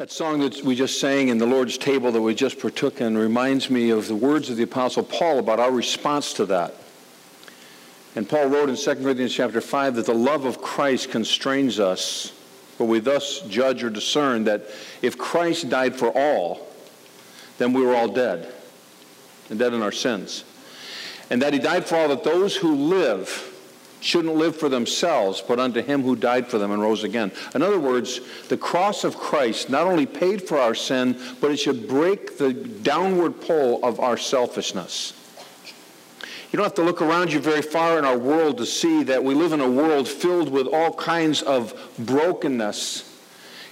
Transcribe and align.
That 0.00 0.10
song 0.10 0.40
that 0.40 0.64
we 0.64 0.76
just 0.76 0.98
sang 0.98 1.28
in 1.28 1.36
the 1.36 1.44
Lord's 1.44 1.76
table 1.76 2.10
that 2.10 2.22
we 2.22 2.34
just 2.34 2.58
partook 2.58 3.02
in 3.02 3.18
reminds 3.18 3.68
me 3.68 3.90
of 3.90 4.08
the 4.08 4.14
words 4.14 4.48
of 4.48 4.56
the 4.56 4.62
Apostle 4.62 5.02
Paul 5.02 5.38
about 5.38 5.60
our 5.60 5.70
response 5.70 6.32
to 6.32 6.46
that. 6.46 6.74
And 8.16 8.26
Paul 8.26 8.46
wrote 8.46 8.70
in 8.70 8.76
2 8.76 8.94
Corinthians 8.94 9.34
chapter 9.34 9.60
5 9.60 9.96
that 9.96 10.06
the 10.06 10.14
love 10.14 10.46
of 10.46 10.62
Christ 10.62 11.10
constrains 11.10 11.78
us, 11.78 12.32
for 12.78 12.86
we 12.86 12.98
thus 12.98 13.40
judge 13.40 13.84
or 13.84 13.90
discern 13.90 14.44
that 14.44 14.62
if 15.02 15.18
Christ 15.18 15.68
died 15.68 15.94
for 15.94 16.08
all, 16.16 16.66
then 17.58 17.74
we 17.74 17.82
were 17.82 17.94
all 17.94 18.08
dead, 18.08 18.50
and 19.50 19.58
dead 19.58 19.74
in 19.74 19.82
our 19.82 19.92
sins. 19.92 20.44
And 21.28 21.42
that 21.42 21.52
he 21.52 21.58
died 21.58 21.84
for 21.84 21.96
all, 21.96 22.08
that 22.08 22.24
those 22.24 22.56
who 22.56 22.74
live 22.74 23.49
shouldn't 24.00 24.34
live 24.34 24.56
for 24.56 24.68
themselves, 24.68 25.42
but 25.46 25.60
unto 25.60 25.82
him 25.82 26.02
who 26.02 26.16
died 26.16 26.48
for 26.48 26.58
them 26.58 26.72
and 26.72 26.82
rose 26.82 27.04
again. 27.04 27.30
In 27.54 27.62
other 27.62 27.78
words, 27.78 28.20
the 28.48 28.56
cross 28.56 29.04
of 29.04 29.16
Christ 29.16 29.70
not 29.70 29.86
only 29.86 30.06
paid 30.06 30.42
for 30.42 30.58
our 30.58 30.74
sin, 30.74 31.18
but 31.40 31.50
it 31.50 31.58
should 31.58 31.86
break 31.86 32.38
the 32.38 32.52
downward 32.52 33.40
pull 33.40 33.84
of 33.84 34.00
our 34.00 34.16
selfishness. 34.16 35.14
You 36.50 36.56
don't 36.56 36.64
have 36.64 36.74
to 36.74 36.82
look 36.82 37.00
around 37.00 37.32
you 37.32 37.38
very 37.38 37.62
far 37.62 37.98
in 37.98 38.04
our 38.04 38.18
world 38.18 38.58
to 38.58 38.66
see 38.66 39.04
that 39.04 39.22
we 39.22 39.34
live 39.34 39.52
in 39.52 39.60
a 39.60 39.70
world 39.70 40.08
filled 40.08 40.50
with 40.50 40.66
all 40.66 40.92
kinds 40.92 41.42
of 41.42 41.74
brokenness 41.98 43.06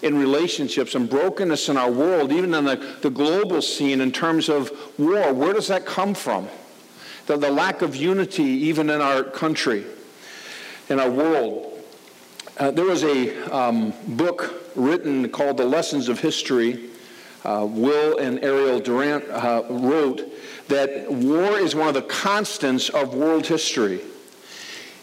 in 0.01 0.17
relationships 0.17 0.95
and 0.95 1.11
brokenness 1.11 1.69
in 1.69 1.77
our 1.77 1.91
world, 1.91 2.31
even 2.31 2.55
in 2.55 2.65
the, 2.65 2.77
the 3.03 3.11
global 3.11 3.61
scene 3.61 4.01
in 4.01 4.13
terms 4.13 4.49
of 4.49 4.71
war. 4.97 5.33
Where 5.33 5.53
does 5.53 5.67
that 5.69 5.87
come 5.87 6.15
from? 6.15 6.49
The, 7.27 7.37
the 7.37 7.51
lack 7.51 7.83
of 7.83 7.97
unity, 7.97 8.45
even 8.45 8.91
in 8.91 9.01
our 9.01 9.25
country 9.25 9.85
in 10.89 11.01
our 11.01 11.11
world. 11.11 11.83
Uh, 12.59 12.71
there 12.71 12.85
was 12.85 13.05
a 13.05 13.37
um, 13.55 13.93
book 14.09 14.73
written 14.75 15.29
called 15.29 15.57
The 15.57 15.65
Lessons 15.65 16.09
of 16.09 16.19
History. 16.21 16.89
Uh, 17.45 17.67
Will 17.71 18.19
and 18.19 18.43
Ariel 18.43 18.81
Durant 18.81 19.29
uh, 19.31 19.63
wrote 19.71 20.33
that 20.69 21.11
war 21.11 21.59
is 21.59 21.75
one 21.75 21.89
of 21.89 21.95
the 21.95 22.03
constants 22.03 22.89
of 22.89 23.15
world 23.15 23.47
history. 23.47 24.01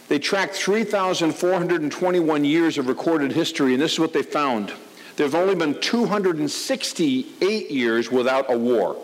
They 0.08 0.20
tracked 0.20 0.56
3,421 0.56 2.46
years 2.46 2.78
of 2.78 2.88
recorded 2.88 3.32
history, 3.32 3.74
and 3.74 3.82
this 3.82 3.94
is 3.94 4.00
what 4.00 4.14
they 4.14 4.22
found. 4.22 4.72
There 5.16 5.26
have 5.26 5.34
only 5.34 5.56
been 5.56 5.80
268 5.80 7.72
years 7.72 8.12
without 8.12 8.52
a 8.52 8.58
war. 8.58 8.98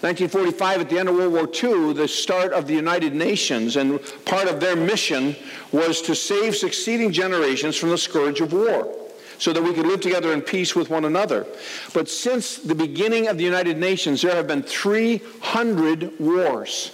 1945, 0.00 0.80
at 0.82 0.88
the 0.88 0.98
end 0.98 1.08
of 1.08 1.16
World 1.16 1.32
War 1.32 1.48
II, 1.52 1.92
the 1.92 2.06
start 2.06 2.52
of 2.52 2.68
the 2.68 2.74
United 2.74 3.14
Nations, 3.14 3.74
and 3.74 3.98
part 4.24 4.46
of 4.46 4.60
their 4.60 4.76
mission 4.76 5.34
was 5.72 6.00
to 6.02 6.14
save 6.14 6.54
succeeding 6.54 7.10
generations 7.10 7.76
from 7.76 7.90
the 7.90 7.98
scourge 7.98 8.40
of 8.40 8.52
war 8.52 8.94
so 9.38 9.52
that 9.52 9.62
we 9.62 9.72
could 9.72 9.86
live 9.86 10.00
together 10.00 10.32
in 10.32 10.40
peace 10.40 10.76
with 10.76 10.88
one 10.88 11.04
another. 11.04 11.46
But 11.94 12.08
since 12.08 12.58
the 12.58 12.76
beginning 12.76 13.26
of 13.26 13.38
the 13.38 13.44
United 13.44 13.76
Nations, 13.76 14.22
there 14.22 14.36
have 14.36 14.46
been 14.46 14.62
300 14.62 16.20
wars. 16.20 16.92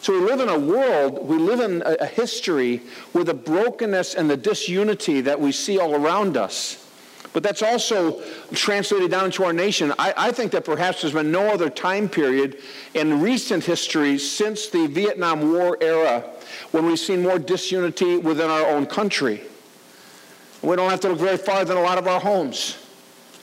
So 0.00 0.12
we 0.12 0.20
live 0.20 0.40
in 0.40 0.48
a 0.48 0.58
world, 0.58 1.26
we 1.26 1.36
live 1.38 1.60
in 1.60 1.82
a, 1.84 2.06
history 2.06 2.82
with 3.12 3.26
the 3.26 3.34
brokenness 3.34 4.14
and 4.14 4.30
the 4.30 4.36
disunity 4.36 5.20
that 5.22 5.40
we 5.40 5.52
see 5.52 5.78
all 5.78 5.94
around 5.94 6.36
us. 6.36 6.87
But 7.32 7.42
that's 7.42 7.62
also 7.62 8.22
translated 8.52 9.10
down 9.10 9.26
into 9.26 9.44
our 9.44 9.52
nation. 9.52 9.92
I, 9.98 10.14
I, 10.16 10.32
think 10.32 10.52
that 10.52 10.64
perhaps 10.64 11.02
there's 11.02 11.12
been 11.12 11.30
no 11.30 11.48
other 11.48 11.68
time 11.68 12.08
period 12.08 12.58
in 12.94 13.20
recent 13.20 13.64
history 13.64 14.18
since 14.18 14.68
the 14.68 14.86
Vietnam 14.86 15.52
War 15.52 15.76
era 15.80 16.24
when 16.70 16.86
we've 16.86 16.98
seen 16.98 17.22
more 17.22 17.38
disunity 17.38 18.16
within 18.16 18.50
our 18.50 18.66
own 18.66 18.86
country. 18.86 19.42
We 20.62 20.74
don't 20.76 20.90
have 20.90 21.00
to 21.00 21.10
look 21.10 21.18
very 21.18 21.36
far 21.36 21.64
than 21.64 21.76
a 21.76 21.82
lot 21.82 21.98
of 21.98 22.08
our 22.08 22.20
homes. 22.20 22.78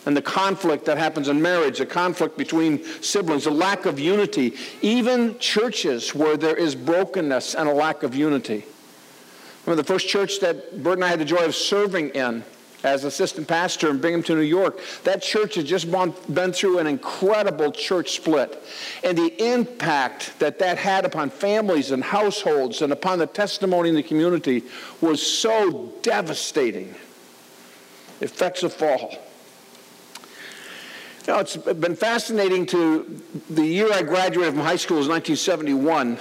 And 0.05 0.15
the 0.15 0.21
conflict 0.21 0.85
that 0.85 0.97
happens 0.97 1.29
in 1.29 1.41
marriage, 1.41 1.79
the 1.79 1.85
conflict 1.85 2.37
between 2.37 2.83
siblings, 3.01 3.45
the 3.45 3.51
lack 3.51 3.85
of 3.85 3.99
unity, 3.99 4.53
even 4.81 5.37
churches 5.39 6.13
where 6.13 6.37
there 6.37 6.55
is 6.55 6.75
brokenness 6.75 7.55
and 7.55 7.67
a 7.67 7.73
lack 7.73 8.03
of 8.03 8.13
unity. 8.13 8.65
Remember 9.65 9.81
the 9.81 9.87
first 9.87 10.07
church 10.07 10.39
that 10.41 10.83
Bert 10.83 10.95
and 10.95 11.05
I 11.05 11.07
had 11.07 11.19
the 11.19 11.25
joy 11.25 11.43
of 11.45 11.55
serving 11.55 12.09
in 12.09 12.43
as 12.85 13.03
assistant 13.03 13.47
pastor 13.47 13.89
in 13.89 13.99
Binghamton, 13.99 14.37
New 14.37 14.43
York. 14.43 14.79
That 15.03 15.21
church 15.21 15.55
has 15.55 15.65
just 15.65 15.91
been 15.91 16.53
through 16.53 16.79
an 16.79 16.87
incredible 16.87 17.71
church 17.71 18.11
split. 18.11 18.63
And 19.03 19.17
the 19.17 19.53
impact 19.53 20.37
that 20.39 20.59
that 20.59 20.77
had 20.77 21.03
upon 21.03 21.31
families 21.31 21.91
and 21.91 22.03
households 22.03 22.81
and 22.81 22.93
upon 22.93 23.19
the 23.19 23.27
testimony 23.27 23.89
in 23.89 23.95
the 23.95 24.03
community 24.03 24.63
was 25.01 25.21
so 25.21 25.91
devastating. 26.03 26.93
Effects 28.21 28.63
of 28.63 28.71
fall. 28.71 29.17
Now, 31.27 31.39
it's 31.39 31.57
been 31.57 31.95
fascinating 31.95 32.67
to 32.67 33.21
the 33.49 33.65
year 33.65 33.91
I 33.91 34.03
graduated 34.03 34.53
from 34.53 34.63
high 34.63 34.75
school 34.75 34.97
was 34.97 35.07
1971. 35.07 36.19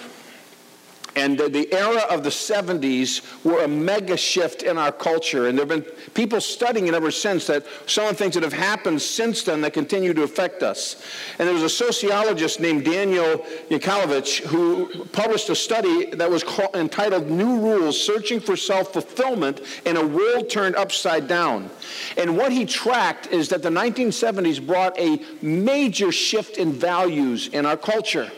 And 1.16 1.38
the 1.38 1.72
era 1.72 2.02
of 2.10 2.24
the 2.24 2.30
70s 2.30 3.22
were 3.44 3.62
a 3.62 3.68
mega 3.68 4.16
shift 4.16 4.62
in 4.62 4.76
our 4.76 4.90
culture. 4.90 5.46
And 5.46 5.56
there 5.56 5.66
have 5.66 5.84
been 5.84 5.92
people 6.12 6.40
studying 6.40 6.88
it 6.88 6.94
ever 6.94 7.10
since 7.10 7.46
that 7.46 7.64
some 7.86 8.04
of 8.04 8.10
the 8.10 8.16
things 8.16 8.34
that 8.34 8.42
have 8.42 8.52
happened 8.52 9.00
since 9.00 9.42
then 9.44 9.60
that 9.60 9.72
continue 9.72 10.12
to 10.12 10.22
affect 10.22 10.62
us. 10.62 11.02
And 11.38 11.46
there 11.46 11.54
was 11.54 11.62
a 11.62 11.68
sociologist 11.68 12.58
named 12.58 12.84
Daniel 12.84 13.38
Yankelovich 13.70 14.40
who 14.44 15.04
published 15.06 15.48
a 15.50 15.54
study 15.54 16.06
that 16.06 16.28
was 16.28 16.42
called, 16.42 16.74
entitled 16.74 17.30
New 17.30 17.60
Rules 17.60 18.00
Searching 18.00 18.40
for 18.40 18.56
Self 18.56 18.92
Fulfillment 18.92 19.60
in 19.84 19.96
a 19.96 20.04
World 20.04 20.50
Turned 20.50 20.74
Upside 20.74 21.28
Down. 21.28 21.70
And 22.16 22.36
what 22.36 22.50
he 22.50 22.66
tracked 22.66 23.28
is 23.28 23.48
that 23.50 23.62
the 23.62 23.70
1970s 23.70 24.64
brought 24.64 24.98
a 24.98 25.20
major 25.42 26.10
shift 26.10 26.56
in 26.56 26.72
values 26.72 27.48
in 27.48 27.66
our 27.66 27.76
culture. 27.76 28.30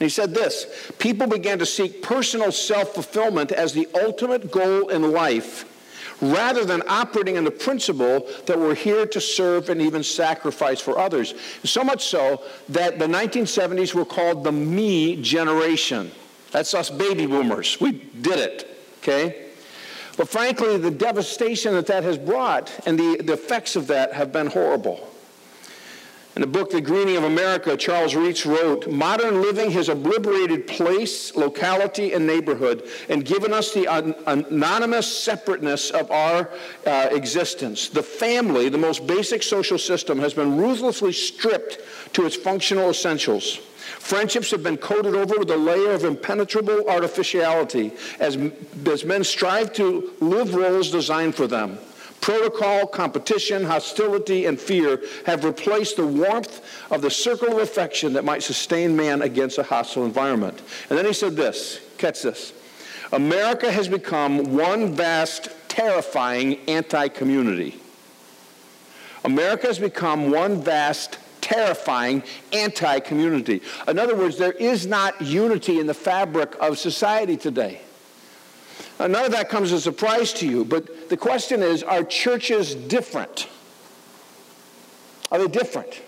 And 0.00 0.06
he 0.06 0.10
said 0.10 0.34
this 0.34 0.66
people 0.98 1.26
began 1.26 1.58
to 1.58 1.66
seek 1.66 2.02
personal 2.02 2.50
self 2.50 2.94
fulfillment 2.94 3.52
as 3.52 3.74
the 3.74 3.86
ultimate 3.94 4.50
goal 4.50 4.88
in 4.88 5.12
life 5.12 5.66
rather 6.22 6.64
than 6.64 6.82
operating 6.88 7.38
on 7.38 7.44
the 7.44 7.50
principle 7.50 8.26
that 8.46 8.58
we're 8.58 8.74
here 8.74 9.06
to 9.06 9.20
serve 9.20 9.68
and 9.68 9.80
even 9.80 10.02
sacrifice 10.02 10.80
for 10.80 10.98
others. 10.98 11.34
So 11.64 11.82
much 11.82 12.04
so 12.04 12.42
that 12.70 12.98
the 12.98 13.06
1970s 13.06 13.94
were 13.94 14.04
called 14.04 14.44
the 14.44 14.52
me 14.52 15.16
generation. 15.22 16.10
That's 16.50 16.74
us 16.74 16.90
baby 16.90 17.26
boomers. 17.26 17.80
We 17.80 17.92
did 17.92 18.38
it, 18.38 18.76
okay? 18.98 19.46
But 20.16 20.28
frankly, 20.28 20.76
the 20.76 20.90
devastation 20.90 21.74
that 21.74 21.86
that 21.86 22.04
has 22.04 22.18
brought 22.18 22.70
and 22.86 22.98
the, 22.98 23.22
the 23.22 23.32
effects 23.32 23.76
of 23.76 23.86
that 23.86 24.12
have 24.12 24.32
been 24.32 24.48
horrible. 24.48 25.09
In 26.36 26.42
the 26.42 26.46
book, 26.46 26.70
The 26.70 26.80
Greening 26.80 27.16
of 27.16 27.24
America, 27.24 27.76
Charles 27.76 28.14
Reich 28.14 28.44
wrote, 28.44 28.88
Modern 28.88 29.42
living 29.42 29.72
has 29.72 29.88
obliterated 29.88 30.68
place, 30.68 31.34
locality, 31.34 32.12
and 32.12 32.24
neighborhood 32.24 32.88
and 33.08 33.24
given 33.24 33.52
us 33.52 33.74
the 33.74 33.88
un- 33.88 34.14
anonymous 34.26 35.12
separateness 35.12 35.90
of 35.90 36.08
our 36.12 36.48
uh, 36.86 37.08
existence. 37.10 37.88
The 37.88 38.02
family, 38.02 38.68
the 38.68 38.78
most 38.78 39.08
basic 39.08 39.42
social 39.42 39.76
system, 39.76 40.20
has 40.20 40.32
been 40.32 40.56
ruthlessly 40.56 41.12
stripped 41.12 41.80
to 42.14 42.26
its 42.26 42.36
functional 42.36 42.90
essentials. 42.90 43.56
Friendships 43.98 44.52
have 44.52 44.62
been 44.62 44.76
coated 44.76 45.16
over 45.16 45.36
with 45.36 45.50
a 45.50 45.56
layer 45.56 45.90
of 45.90 46.04
impenetrable 46.04 46.88
artificiality 46.88 47.92
as, 48.20 48.38
as 48.86 49.04
men 49.04 49.24
strive 49.24 49.72
to 49.74 50.12
live 50.20 50.54
roles 50.54 50.92
designed 50.92 51.34
for 51.34 51.48
them. 51.48 51.78
Protocol, 52.20 52.86
competition, 52.86 53.64
hostility, 53.64 54.46
and 54.46 54.60
fear 54.60 55.00
have 55.24 55.44
replaced 55.44 55.96
the 55.96 56.06
warmth 56.06 56.60
of 56.90 57.00
the 57.00 57.10
circle 57.10 57.52
of 57.52 57.58
affection 57.58 58.12
that 58.12 58.24
might 58.24 58.42
sustain 58.42 58.94
man 58.94 59.22
against 59.22 59.58
a 59.58 59.62
hostile 59.62 60.04
environment. 60.04 60.60
And 60.90 60.98
then 60.98 61.06
he 61.06 61.12
said 61.12 61.34
this 61.34 61.80
catch 61.98 62.22
this 62.22 62.52
America 63.12 63.70
has 63.70 63.88
become 63.88 64.54
one 64.54 64.94
vast, 64.94 65.48
terrifying 65.68 66.58
anti 66.68 67.08
community. 67.08 67.80
America 69.24 69.66
has 69.66 69.78
become 69.78 70.30
one 70.30 70.62
vast, 70.62 71.18
terrifying 71.40 72.22
anti 72.52 73.00
community. 73.00 73.62
In 73.88 73.98
other 73.98 74.16
words, 74.16 74.38
there 74.38 74.52
is 74.52 74.86
not 74.86 75.20
unity 75.20 75.80
in 75.80 75.86
the 75.86 75.94
fabric 75.94 76.54
of 76.60 76.78
society 76.78 77.36
today. 77.36 77.80
Uh, 79.00 79.06
none 79.06 79.24
of 79.24 79.32
that 79.32 79.48
comes 79.48 79.72
as 79.72 79.78
a 79.78 79.80
surprise 79.80 80.30
to 80.34 80.46
you, 80.46 80.62
but 80.62 81.08
the 81.08 81.16
question 81.16 81.62
is 81.62 81.82
are 81.82 82.04
churches 82.04 82.74
different? 82.74 83.48
Are 85.32 85.38
they 85.38 85.48
different? 85.48 86.02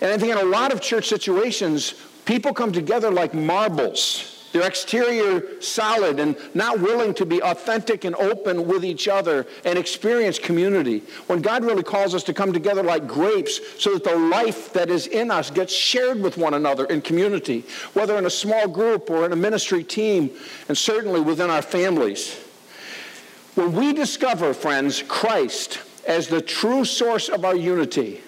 And 0.00 0.12
I 0.12 0.16
think 0.16 0.30
in 0.30 0.38
a 0.38 0.48
lot 0.48 0.72
of 0.72 0.80
church 0.80 1.08
situations, 1.08 1.94
people 2.26 2.54
come 2.54 2.70
together 2.70 3.10
like 3.10 3.34
marbles. 3.34 4.39
Their 4.52 4.66
exterior 4.66 5.60
solid 5.60 6.18
and 6.18 6.36
not 6.54 6.80
willing 6.80 7.14
to 7.14 7.26
be 7.26 7.40
authentic 7.40 8.04
and 8.04 8.16
open 8.16 8.66
with 8.66 8.84
each 8.84 9.06
other 9.06 9.46
and 9.64 9.78
experience 9.78 10.38
community. 10.38 11.04
When 11.28 11.40
God 11.40 11.64
really 11.64 11.84
calls 11.84 12.14
us 12.14 12.24
to 12.24 12.34
come 12.34 12.52
together 12.52 12.82
like 12.82 13.06
grapes 13.06 13.60
so 13.78 13.94
that 13.94 14.04
the 14.04 14.16
life 14.16 14.72
that 14.72 14.90
is 14.90 15.06
in 15.06 15.30
us 15.30 15.50
gets 15.50 15.72
shared 15.72 16.20
with 16.20 16.36
one 16.36 16.54
another 16.54 16.84
in 16.86 17.00
community, 17.00 17.64
whether 17.92 18.18
in 18.18 18.26
a 18.26 18.30
small 18.30 18.66
group 18.66 19.08
or 19.08 19.24
in 19.24 19.32
a 19.32 19.36
ministry 19.36 19.84
team, 19.84 20.30
and 20.68 20.76
certainly 20.76 21.20
within 21.20 21.48
our 21.48 21.62
families. 21.62 22.36
When 23.54 23.72
we 23.72 23.92
discover, 23.92 24.52
friends, 24.52 25.02
Christ 25.06 25.78
as 26.06 26.28
the 26.28 26.40
true 26.40 26.84
source 26.84 27.28
of 27.28 27.44
our 27.44 27.54
unity. 27.54 28.20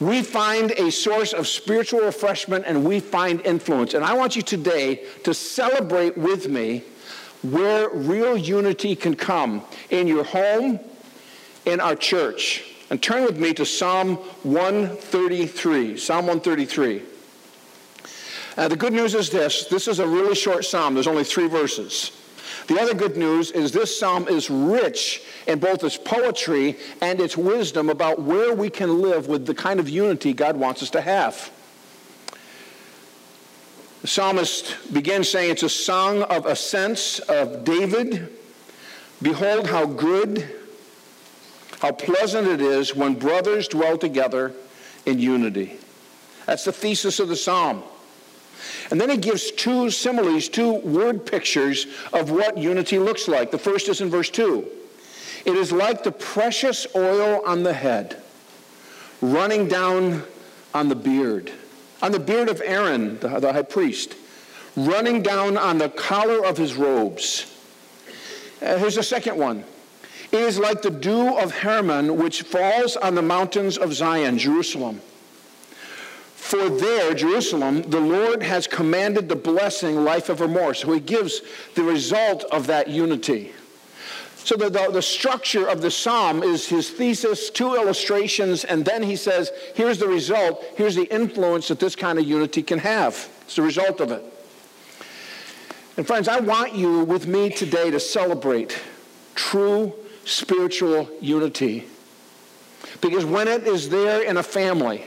We 0.00 0.22
find 0.22 0.72
a 0.72 0.90
source 0.90 1.34
of 1.34 1.46
spiritual 1.46 2.00
refreshment 2.00 2.64
and 2.66 2.84
we 2.84 3.00
find 3.00 3.40
influence. 3.42 3.92
And 3.92 4.02
I 4.02 4.14
want 4.14 4.34
you 4.34 4.42
today 4.42 5.04
to 5.24 5.34
celebrate 5.34 6.16
with 6.16 6.48
me 6.48 6.82
where 7.42 7.90
real 7.90 8.36
unity 8.36 8.96
can 8.96 9.14
come 9.14 9.62
in 9.90 10.06
your 10.06 10.24
home, 10.24 10.80
in 11.66 11.80
our 11.80 11.94
church. 11.94 12.64
And 12.88 13.02
turn 13.02 13.24
with 13.24 13.38
me 13.38 13.52
to 13.54 13.66
Psalm 13.66 14.16
133. 14.42 15.98
Psalm 15.98 16.26
133. 16.26 17.02
Uh, 18.56 18.68
the 18.68 18.76
good 18.76 18.92
news 18.92 19.14
is 19.14 19.30
this 19.30 19.66
this 19.66 19.86
is 19.86 20.00
a 20.00 20.06
really 20.06 20.34
short 20.34 20.64
psalm, 20.64 20.94
there's 20.94 21.06
only 21.06 21.24
three 21.24 21.46
verses. 21.46 22.10
The 22.66 22.80
other 22.80 22.94
good 22.94 23.16
news 23.16 23.50
is 23.50 23.72
this 23.72 23.98
psalm 23.98 24.28
is 24.28 24.50
rich 24.50 25.22
in 25.46 25.58
both 25.58 25.82
its 25.82 25.96
poetry 25.96 26.76
and 27.00 27.20
its 27.20 27.36
wisdom 27.36 27.88
about 27.88 28.22
where 28.22 28.54
we 28.54 28.70
can 28.70 29.00
live 29.00 29.26
with 29.26 29.46
the 29.46 29.54
kind 29.54 29.80
of 29.80 29.88
unity 29.88 30.32
God 30.32 30.56
wants 30.56 30.82
us 30.82 30.90
to 30.90 31.00
have. 31.00 31.50
The 34.02 34.06
psalmist 34.06 34.92
begins 34.92 35.28
saying 35.28 35.50
it's 35.50 35.62
a 35.62 35.68
song 35.68 36.22
of 36.22 36.46
ascents 36.46 37.18
of 37.18 37.64
David. 37.64 38.34
Behold, 39.20 39.66
how 39.66 39.84
good, 39.84 40.48
how 41.80 41.92
pleasant 41.92 42.48
it 42.48 42.62
is 42.62 42.94
when 42.94 43.14
brothers 43.14 43.68
dwell 43.68 43.98
together 43.98 44.54
in 45.04 45.18
unity. 45.18 45.76
That's 46.46 46.64
the 46.64 46.72
thesis 46.72 47.20
of 47.20 47.28
the 47.28 47.36
psalm. 47.36 47.82
And 48.90 49.00
then 49.00 49.10
he 49.10 49.16
gives 49.16 49.50
two 49.50 49.90
similes, 49.90 50.48
two 50.48 50.72
word 50.72 51.26
pictures 51.26 51.86
of 52.12 52.30
what 52.30 52.58
unity 52.58 52.98
looks 52.98 53.28
like. 53.28 53.50
The 53.50 53.58
first 53.58 53.88
is 53.88 54.00
in 54.00 54.10
verse 54.10 54.30
2. 54.30 54.66
It 55.44 55.56
is 55.56 55.72
like 55.72 56.02
the 56.02 56.12
precious 56.12 56.86
oil 56.94 57.42
on 57.46 57.62
the 57.62 57.72
head, 57.72 58.22
running 59.20 59.68
down 59.68 60.24
on 60.74 60.88
the 60.88 60.94
beard, 60.94 61.50
on 62.02 62.12
the 62.12 62.20
beard 62.20 62.48
of 62.48 62.60
Aaron, 62.64 63.18
the, 63.20 63.28
high 63.28 63.62
priest, 63.62 64.14
running 64.76 65.22
down 65.22 65.56
on 65.56 65.78
the 65.78 65.88
collar 65.88 66.44
of 66.44 66.56
his 66.58 66.74
robes. 66.74 67.46
Uh, 68.60 68.76
here's 68.76 68.96
the 68.96 69.02
second 69.02 69.36
one. 69.36 69.64
It 70.32 70.40
is 70.40 70.58
like 70.58 70.82
the 70.82 70.90
dew 70.90 71.36
of 71.38 71.52
Hermon, 71.52 72.16
which 72.16 72.42
falls 72.42 72.96
on 72.96 73.14
the 73.14 73.22
mountains 73.22 73.78
of 73.78 73.92
Zion, 73.94 74.38
Jerusalem. 74.38 75.00
For 76.50 76.68
there, 76.68 77.14
Jerusalem, 77.14 77.82
the 77.82 78.00
Lord 78.00 78.42
has 78.42 78.66
commanded 78.66 79.28
the 79.28 79.36
blessing 79.36 80.02
life 80.02 80.28
evermore. 80.28 80.74
So 80.74 80.90
he 80.90 80.98
gives 80.98 81.42
the 81.76 81.84
result 81.84 82.42
of 82.50 82.66
that 82.66 82.88
unity. 82.88 83.52
So 84.38 84.56
the, 84.56 84.68
the, 84.68 84.90
the, 84.90 85.00
structure 85.00 85.68
of 85.68 85.80
the 85.80 85.92
psalm 85.92 86.42
is 86.42 86.66
his 86.66 86.90
thesis, 86.90 87.50
two 87.50 87.76
illustrations, 87.76 88.64
and 88.64 88.84
then 88.84 89.04
he 89.04 89.14
says, 89.14 89.52
here's 89.76 89.98
the 89.98 90.08
result, 90.08 90.64
here's 90.76 90.96
the 90.96 91.04
influence 91.04 91.68
that 91.68 91.78
this 91.78 91.94
kind 91.94 92.18
of 92.18 92.26
unity 92.26 92.64
can 92.64 92.80
have. 92.80 93.28
It's 93.42 93.54
the 93.54 93.62
result 93.62 94.00
of 94.00 94.10
it. 94.10 94.24
And 95.96 96.04
friends, 96.04 96.26
I 96.26 96.40
want 96.40 96.74
you 96.74 97.04
with 97.04 97.28
me 97.28 97.50
today 97.50 97.92
to 97.92 98.00
celebrate 98.00 98.76
true 99.36 99.94
spiritual 100.24 101.08
unity. 101.20 101.86
Because 103.00 103.24
when 103.24 103.46
it 103.46 103.68
is 103.68 103.88
there 103.88 104.24
in 104.24 104.36
a 104.36 104.42
family, 104.42 105.04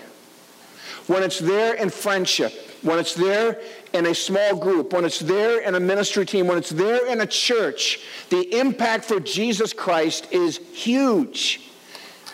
when 1.07 1.23
it's 1.23 1.39
there 1.39 1.75
in 1.75 1.89
friendship, 1.89 2.53
when 2.81 2.99
it's 2.99 3.13
there 3.13 3.59
in 3.93 4.05
a 4.05 4.15
small 4.15 4.55
group, 4.55 4.93
when 4.93 5.05
it's 5.05 5.19
there 5.19 5.61
in 5.61 5.75
a 5.75 5.79
ministry 5.79 6.25
team, 6.25 6.47
when 6.47 6.57
it's 6.57 6.69
there 6.69 7.07
in 7.07 7.21
a 7.21 7.25
church, 7.25 7.99
the 8.29 8.59
impact 8.59 9.05
for 9.05 9.19
Jesus 9.19 9.73
Christ 9.73 10.27
is 10.31 10.57
huge. 10.73 11.69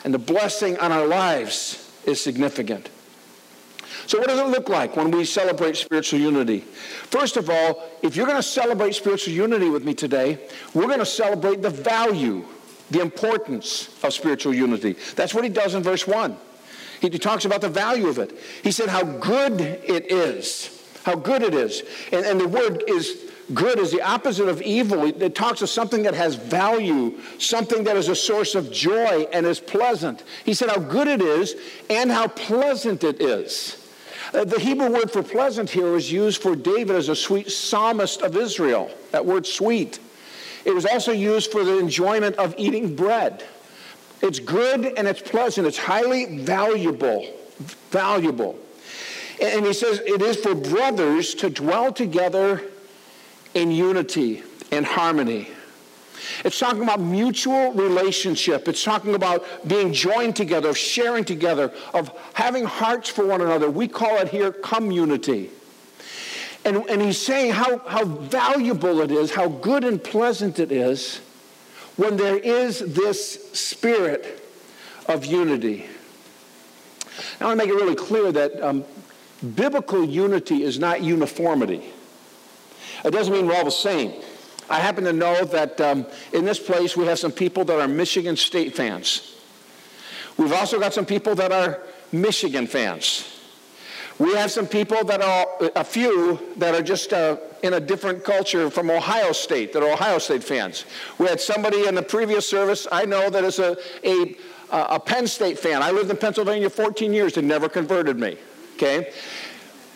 And 0.04 0.13
the 0.13 0.19
blessing 0.19 0.77
on 0.77 0.92
our 0.92 1.06
lives 1.06 1.92
is 2.06 2.21
significant. 2.21 2.89
So, 4.07 4.18
what 4.18 4.27
does 4.27 4.39
it 4.39 4.48
look 4.48 4.69
like 4.69 4.95
when 4.95 5.12
we 5.12 5.25
celebrate 5.25 5.75
spiritual 5.75 6.19
unity? 6.19 6.62
First 7.12 7.38
of 7.38 7.50
all, 7.50 7.89
if 8.01 8.15
you're 8.15 8.25
going 8.25 8.39
to 8.39 8.44
celebrate 8.44 8.95
spiritual 8.95 9.33
unity 9.33 9.69
with 9.69 9.83
me 9.83 9.94
today, 9.94 10.39
we're 10.74 10.88
going 10.88 11.00
to 11.00 11.06
celebrate 11.06 11.62
the 11.62 11.69
value, 11.69 12.45
the 12.89 13.01
importance 13.01 14.04
of 14.04 14.13
spiritual 14.13 14.54
unity. 14.54 14.95
That's 15.15 15.33
what 15.33 15.44
he 15.44 15.50
does 15.50 15.75
in 15.75 15.83
verse 15.83 16.07
1. 16.07 16.36
He 17.01 17.10
talks 17.10 17.46
about 17.46 17.62
the 17.62 17.69
value 17.69 18.07
of 18.07 18.18
it. 18.18 18.38
He 18.63 18.72
said 18.72 18.90
how 18.90 19.04
good 19.04 19.62
it 19.62 20.12
is. 20.12 20.75
How 21.04 21.16
good 21.16 21.42
it 21.42 21.54
is. 21.54 21.84
And, 22.12 22.25
and 22.25 22.40
the 22.40 22.48
word 22.48 22.84
is 22.88 23.30
good 23.54 23.80
is 23.80 23.92
the 23.92 24.01
opposite 24.01 24.48
of 24.48 24.62
evil. 24.62 25.06
It, 25.06 25.22
it, 25.22 25.36
talks 25.36 25.62
of 25.62 25.69
something 25.69 26.04
that 26.04 26.13
has 26.13 26.36
value, 26.36 27.19
something 27.40 27.84
that 27.86 27.96
is 27.96 28.10
a 28.10 28.16
source 28.16 28.56
of 28.56 28.72
joy 28.72 29.28
and 29.34 29.46
is 29.46 29.60
pleasant. 29.60 30.24
He 30.46 30.54
said 30.54 30.69
how 30.69 30.80
good 30.80 31.07
it 31.07 31.22
is 31.22 31.56
and 31.90 32.12
how 32.12 32.28
pleasant 32.28 33.04
it 33.04 33.22
is. 33.22 33.75
Uh, 34.34 34.44
the 34.44 34.60
Hebrew 34.60 34.92
word 34.92 35.10
for 35.10 35.24
pleasant 35.24 35.69
here 35.69 35.96
is 35.96 36.12
used 36.12 36.42
for 36.42 36.56
David 36.56 36.96
as 36.96 37.10
a 37.10 37.16
sweet 37.16 37.50
psalmist 37.50 38.22
of 38.22 38.36
Israel. 38.36 38.92
That 39.12 39.25
word 39.25 39.48
sweet. 39.48 40.00
It 40.66 40.75
was 40.75 40.86
also 40.86 41.12
used 41.12 41.51
for 41.51 41.63
the 41.63 41.80
enjoyment 41.80 42.36
of 42.36 42.54
eating 42.57 42.96
bread. 42.96 43.44
It's 44.21 44.39
good 44.39 44.86
and 44.86 45.07
it's 45.07 45.21
pleasant. 45.21 45.68
It's 45.68 45.77
highly 45.77 46.38
valuable. 46.39 47.25
Valuable. 47.92 48.57
And 49.42 49.66
he 49.66 49.74
says 49.74 50.01
it 50.06 50.21
is 50.21 50.38
for 50.38 50.54
brothers 50.54 51.33
to 51.36 51.50
dwell 51.50 51.94
together 51.94 52.62
in 53.54 53.71
unity 53.71 54.44
and 54.71 54.86
harmony. 54.86 55.48
It's 56.44 56.60
talking 56.60 56.83
about 56.83 57.00
mutual 57.00 57.74
relationship. 57.74 58.68
It's 58.68 58.83
talking 58.83 59.16
about 59.16 59.45
being 59.68 59.94
joined 59.94 60.36
together, 60.36 60.69
of 60.69 60.77
sharing 60.77 61.24
together, 61.24 61.74
of 61.94 62.12
having 62.33 62.65
hearts 62.65 63.10
for 63.10 63.25
one 63.25 63.42
another. 63.42 63.69
We 63.69 63.88
call 63.88 64.18
it 64.18 64.27
here 64.27 64.51
community. 64.51 65.50
And, 66.65 66.77
and 66.89 67.01
he's 67.01 67.18
saying 67.18 67.54
how, 67.54 67.80
how 67.80 68.04
valuable 68.04 69.01
it 69.01 69.12
is, 69.12 69.31
how 69.31 69.48
good 69.48 69.86
and 69.86 70.04
pleasant 70.04 70.60
it 70.60 70.72
is 70.72 71.22
when 72.00 72.16
there 72.16 72.38
is 72.38 72.80
this 72.80 73.51
spirit 73.51 74.42
of 75.10 75.25
unity. 75.25 75.86
I 77.42 77.44
want 77.44 77.60
to 77.60 77.68
make 77.68 77.75
it 77.75 77.78
really 77.78 77.96
clear 77.96 78.31
that 78.31 78.63
um, 78.63 78.86
biblical 79.56 80.06
unity 80.06 80.63
is 80.63 80.80
not 80.80 81.01
uniformity. 81.01 81.92
It 83.04 83.12
doesn't 83.12 83.34
mean 83.34 83.48
we're 83.48 83.56
all 83.56 83.66
the 83.66 83.72
same. 83.72 84.13
I 84.69 84.80
happen 84.80 85.04
to 85.04 85.12
know 85.12 85.44
that 85.44 85.81
um, 85.81 86.06
in 86.31 86.46
this 86.46 86.57
place 86.57 86.96
we 86.96 87.06
have 87.07 87.19
some 87.19 87.34
people 87.34 87.66
that 87.66 87.81
are 87.81 87.88
Michigan 87.90 88.38
State 88.38 88.78
fans. 88.78 89.36
We've 90.38 90.54
also 90.54 90.80
got 90.80 90.94
some 90.94 91.06
people 91.06 91.36
that 91.36 91.51
are 91.51 91.81
Michigan 92.13 92.65
fans. 92.65 93.38
We 94.20 94.36
have 94.36 94.52
some 94.52 94.68
people 94.68 95.02
that 95.06 95.22
are, 95.22 95.48
a 95.78 95.84
few 95.84 96.40
that 96.58 96.76
are 96.76 96.84
just 96.84 97.14
uh, 97.14 97.38
in 97.64 97.76
a 97.76 97.80
different 97.80 98.26
culture 98.26 98.70
from 98.70 98.92
Ohio 98.92 99.32
State, 99.32 99.72
that 99.72 99.82
are 99.82 99.94
Ohio 99.94 100.18
State 100.18 100.44
fans. 100.44 100.84
We 101.18 101.28
had 101.28 101.40
somebody 101.40 101.88
in 101.88 101.96
the 101.96 102.02
previous 102.02 102.48
service 102.48 102.86
I 102.92 103.06
know 103.06 103.30
that 103.30 103.46
is 103.46 103.60
a, 103.60 103.78
a, 104.04 104.36
a 104.72 105.00
Penn 105.00 105.26
State 105.26 105.58
fan. 105.58 105.82
I 105.82 105.92
lived 105.92 106.12
in 106.12 106.18
Pennsylvania 106.18 106.70
14 106.70 107.14
years 107.14 107.38
and 107.38 107.48
never 107.48 107.70
converted 107.70 108.20
me, 108.20 108.38
okay? 108.76 109.14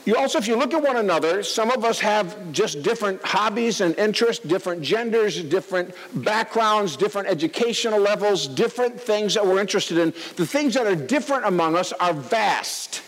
You 0.05 0.15
also, 0.15 0.37
if 0.37 0.47
you 0.47 0.55
look 0.55 0.73
at 0.73 0.81
one 0.81 0.97
another, 0.97 1.43
some 1.43 1.69
of 1.69 1.83
us 1.83 1.99
have 1.99 2.51
just 2.53 2.81
different 2.81 3.21
hobbies 3.25 3.81
and 3.81 3.93
interests, 3.97 4.45
different 4.45 4.81
genders, 4.81 5.41
different 5.43 5.95
backgrounds, 6.15 6.95
different 6.95 7.27
educational 7.27 7.99
levels, 7.99 8.47
different 8.47 8.99
things 8.99 9.33
that 9.33 9.45
we're 9.45 9.59
interested 9.59 9.97
in. 9.97 10.11
The 10.37 10.45
things 10.45 10.73
that 10.75 10.87
are 10.87 10.95
different 10.95 11.45
among 11.45 11.75
us 11.75 11.91
are 11.93 12.13
vast. 12.13 13.01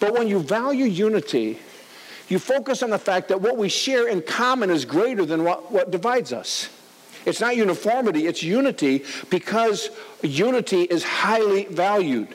But 0.00 0.14
when 0.14 0.28
you 0.28 0.40
value 0.40 0.84
unity, 0.84 1.58
you 2.28 2.38
focus 2.38 2.82
on 2.82 2.90
the 2.90 2.98
fact 2.98 3.28
that 3.28 3.40
what 3.40 3.56
we 3.56 3.68
share 3.68 4.08
in 4.08 4.22
common 4.22 4.70
is 4.70 4.84
greater 4.84 5.24
than 5.24 5.44
what, 5.44 5.70
what 5.70 5.90
divides 5.90 6.32
us. 6.32 6.70
It's 7.26 7.40
not 7.40 7.56
uniformity, 7.56 8.26
it's 8.26 8.42
unity 8.42 9.04
because 9.30 9.90
unity 10.22 10.82
is 10.82 11.02
highly 11.02 11.64
valued. 11.64 12.28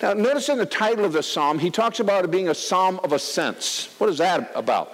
Now, 0.00 0.14
notice 0.14 0.48
in 0.48 0.58
the 0.58 0.66
title 0.66 1.04
of 1.04 1.12
the 1.12 1.22
psalm, 1.22 1.58
he 1.58 1.70
talks 1.70 2.00
about 2.00 2.24
it 2.24 2.30
being 2.30 2.48
a 2.48 2.54
psalm 2.54 3.00
of 3.02 3.12
ascents. 3.12 3.94
What 3.98 4.08
is 4.10 4.18
that 4.18 4.52
about? 4.54 4.92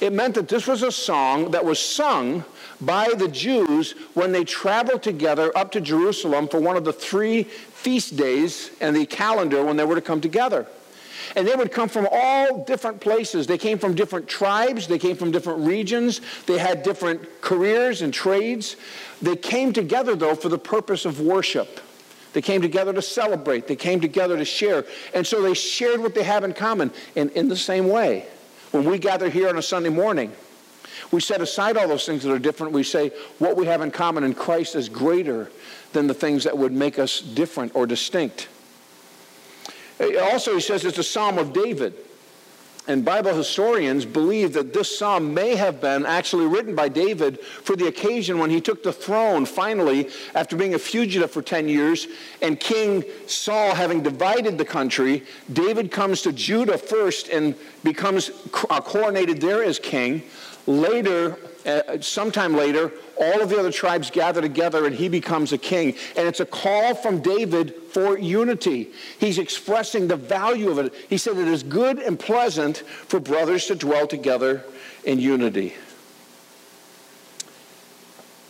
It 0.00 0.12
meant 0.12 0.34
that 0.34 0.48
this 0.48 0.66
was 0.66 0.82
a 0.82 0.92
song 0.92 1.52
that 1.52 1.64
was 1.64 1.78
sung 1.78 2.44
by 2.80 3.12
the 3.16 3.28
Jews 3.28 3.94
when 4.14 4.32
they 4.32 4.44
traveled 4.44 5.02
together 5.02 5.56
up 5.56 5.72
to 5.72 5.80
Jerusalem 5.80 6.48
for 6.48 6.60
one 6.60 6.76
of 6.76 6.84
the 6.84 6.92
three 6.92 7.44
feast 7.44 8.16
days 8.16 8.70
and 8.80 8.94
the 8.94 9.06
calendar 9.06 9.64
when 9.64 9.76
they 9.76 9.84
were 9.84 9.94
to 9.94 10.00
come 10.00 10.20
together. 10.20 10.66
And 11.36 11.46
they 11.46 11.54
would 11.54 11.72
come 11.72 11.88
from 11.88 12.08
all 12.10 12.64
different 12.64 13.00
places. 13.00 13.46
They 13.46 13.58
came 13.58 13.78
from 13.78 13.94
different 13.94 14.28
tribes, 14.28 14.86
they 14.86 14.98
came 14.98 15.16
from 15.16 15.30
different 15.30 15.66
regions, 15.66 16.20
they 16.46 16.58
had 16.58 16.82
different 16.82 17.40
careers 17.40 18.02
and 18.02 18.12
trades. 18.12 18.76
They 19.20 19.36
came 19.36 19.72
together, 19.72 20.16
though, 20.16 20.34
for 20.34 20.48
the 20.48 20.58
purpose 20.58 21.04
of 21.04 21.20
worship. 21.20 21.80
They 22.32 22.42
came 22.42 22.62
together 22.62 22.92
to 22.92 23.02
celebrate, 23.02 23.68
they 23.68 23.76
came 23.76 24.00
together 24.00 24.36
to 24.36 24.44
share. 24.44 24.84
And 25.14 25.26
so 25.26 25.42
they 25.42 25.54
shared 25.54 26.00
what 26.00 26.14
they 26.14 26.22
have 26.22 26.44
in 26.44 26.54
common. 26.54 26.90
And 27.14 27.30
in 27.32 27.48
the 27.48 27.56
same 27.56 27.88
way, 27.88 28.26
when 28.70 28.84
we 28.84 28.98
gather 28.98 29.28
here 29.28 29.48
on 29.48 29.58
a 29.58 29.62
Sunday 29.62 29.90
morning, 29.90 30.32
We 31.10 31.20
set 31.20 31.40
aside 31.40 31.76
all 31.76 31.88
those 31.88 32.06
things 32.06 32.22
that 32.22 32.32
are 32.32 32.38
different. 32.38 32.72
We 32.72 32.82
say 32.82 33.10
what 33.38 33.56
we 33.56 33.66
have 33.66 33.82
in 33.82 33.90
common 33.90 34.24
in 34.24 34.34
Christ 34.34 34.76
is 34.76 34.88
greater 34.88 35.50
than 35.92 36.06
the 36.06 36.14
things 36.14 36.44
that 36.44 36.56
would 36.56 36.72
make 36.72 36.98
us 36.98 37.20
different 37.20 37.74
or 37.74 37.86
distinct. 37.86 38.48
Also, 40.02 40.54
he 40.54 40.60
says 40.60 40.84
it's 40.84 40.98
a 40.98 41.04
psalm 41.04 41.38
of 41.38 41.52
David. 41.52 41.94
And 42.88 43.04
Bible 43.04 43.32
historians 43.32 44.04
believe 44.04 44.54
that 44.54 44.72
this 44.74 44.98
psalm 44.98 45.32
may 45.32 45.54
have 45.54 45.80
been 45.80 46.04
actually 46.04 46.46
written 46.46 46.74
by 46.74 46.88
David 46.88 47.38
for 47.40 47.76
the 47.76 47.86
occasion 47.86 48.40
when 48.40 48.50
he 48.50 48.60
took 48.60 48.82
the 48.82 48.92
throne 48.92 49.46
finally 49.46 50.08
after 50.34 50.56
being 50.56 50.74
a 50.74 50.80
fugitive 50.80 51.30
for 51.30 51.42
10 51.42 51.68
years 51.68 52.08
and 52.40 52.58
King 52.58 53.04
Saul 53.28 53.76
having 53.76 54.02
divided 54.02 54.58
the 54.58 54.64
country. 54.64 55.22
David 55.52 55.92
comes 55.92 56.22
to 56.22 56.32
Judah 56.32 56.76
first 56.76 57.28
and 57.28 57.54
becomes 57.84 58.30
uh, 58.30 58.80
coronated 58.80 59.38
there 59.38 59.62
as 59.62 59.78
king. 59.78 60.22
Later, 60.66 61.38
uh, 61.64 62.00
sometime 62.00 62.54
later, 62.54 62.92
all 63.16 63.40
of 63.40 63.48
the 63.48 63.58
other 63.58 63.72
tribes 63.72 64.10
gather 64.10 64.40
together 64.40 64.86
and 64.86 64.94
he 64.94 65.08
becomes 65.08 65.52
a 65.52 65.58
king. 65.58 65.94
And 66.16 66.26
it's 66.26 66.40
a 66.40 66.46
call 66.46 66.94
from 66.94 67.20
David 67.20 67.74
for 67.90 68.18
unity. 68.18 68.90
He's 69.18 69.38
expressing 69.38 70.08
the 70.08 70.16
value 70.16 70.70
of 70.70 70.78
it. 70.78 70.94
He 71.08 71.18
said 71.18 71.36
it 71.36 71.48
is 71.48 71.62
good 71.62 71.98
and 71.98 72.18
pleasant 72.18 72.78
for 72.78 73.20
brothers 73.20 73.66
to 73.66 73.74
dwell 73.74 74.06
together 74.06 74.64
in 75.04 75.18
unity. 75.18 75.74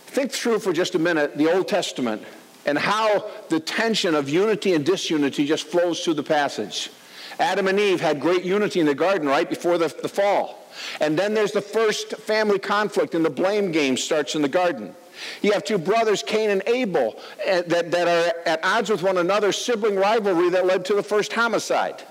Think 0.07 0.31
through 0.31 0.59
for 0.59 0.73
just 0.73 0.95
a 0.95 0.99
minute 0.99 1.37
the 1.37 1.51
Old 1.51 1.67
Testament 1.67 2.23
and 2.65 2.77
how 2.77 3.29
the 3.49 3.59
tension 3.59 4.15
of 4.15 4.29
unity 4.29 4.73
and 4.73 4.85
disunity 4.85 5.45
just 5.45 5.67
flows 5.67 6.03
through 6.03 6.13
the 6.13 6.23
passage. 6.23 6.89
Adam 7.39 7.67
and 7.67 7.79
Eve 7.79 7.99
had 7.99 8.21
great 8.21 8.43
unity 8.43 8.79
in 8.79 8.85
the 8.85 8.95
garden 8.95 9.27
right 9.27 9.49
before 9.49 9.77
the, 9.77 9.87
the 10.01 10.07
fall. 10.07 10.62
And 10.99 11.17
then 11.17 11.33
there's 11.33 11.51
the 11.51 11.61
first 11.61 12.15
family 12.17 12.59
conflict, 12.59 13.15
and 13.15 13.23
the 13.23 13.29
blame 13.29 13.71
game 13.71 13.97
starts 13.97 14.35
in 14.35 14.41
the 14.41 14.49
garden. 14.49 14.95
You 15.41 15.51
have 15.51 15.63
two 15.63 15.77
brothers, 15.77 16.23
Cain 16.23 16.49
and 16.49 16.63
Abel, 16.67 17.19
eh, 17.45 17.61
that, 17.67 17.91
that 17.91 18.07
are 18.07 18.39
at 18.47 18.59
odds 18.63 18.89
with 18.89 19.03
one 19.03 19.17
another, 19.17 19.51
sibling 19.51 19.95
rivalry 19.95 20.49
that 20.49 20.65
led 20.65 20.85
to 20.85 20.93
the 20.95 21.03
first 21.03 21.33
homicide. 21.33 22.03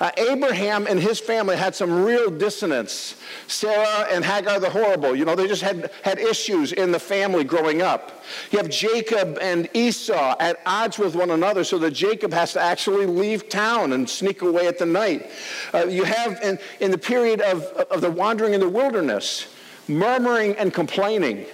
Uh, 0.00 0.10
Abraham 0.16 0.86
and 0.86 0.98
his 0.98 1.20
family 1.20 1.56
had 1.56 1.74
some 1.74 2.04
real 2.04 2.30
dissonance. 2.30 3.16
Sarah 3.48 4.06
and 4.10 4.24
Hagar 4.24 4.58
the 4.58 4.70
horrible, 4.70 5.14
you 5.14 5.26
know, 5.26 5.36
they 5.36 5.46
just 5.46 5.60
had, 5.60 5.90
had 6.02 6.18
issues 6.18 6.72
in 6.72 6.90
the 6.90 6.98
family 6.98 7.44
growing 7.44 7.82
up. 7.82 8.24
You 8.50 8.58
have 8.58 8.70
Jacob 8.70 9.36
and 9.42 9.68
Esau 9.74 10.36
at 10.40 10.58
odds 10.64 10.98
with 10.98 11.14
one 11.14 11.30
another, 11.30 11.64
so 11.64 11.78
that 11.78 11.90
Jacob 11.90 12.32
has 12.32 12.54
to 12.54 12.60
actually 12.60 13.04
leave 13.04 13.50
town 13.50 13.92
and 13.92 14.08
sneak 14.08 14.40
away 14.40 14.66
at 14.66 14.78
the 14.78 14.86
night. 14.86 15.30
Uh, 15.74 15.84
you 15.84 16.04
have 16.04 16.40
in, 16.42 16.58
in 16.80 16.90
the 16.90 16.98
period 16.98 17.42
of, 17.42 17.64
of 17.90 18.00
the 18.00 18.10
wandering 18.10 18.54
in 18.54 18.60
the 18.60 18.68
wilderness, 18.68 19.54
murmuring 19.86 20.56
and 20.56 20.72
complaining. 20.72 21.44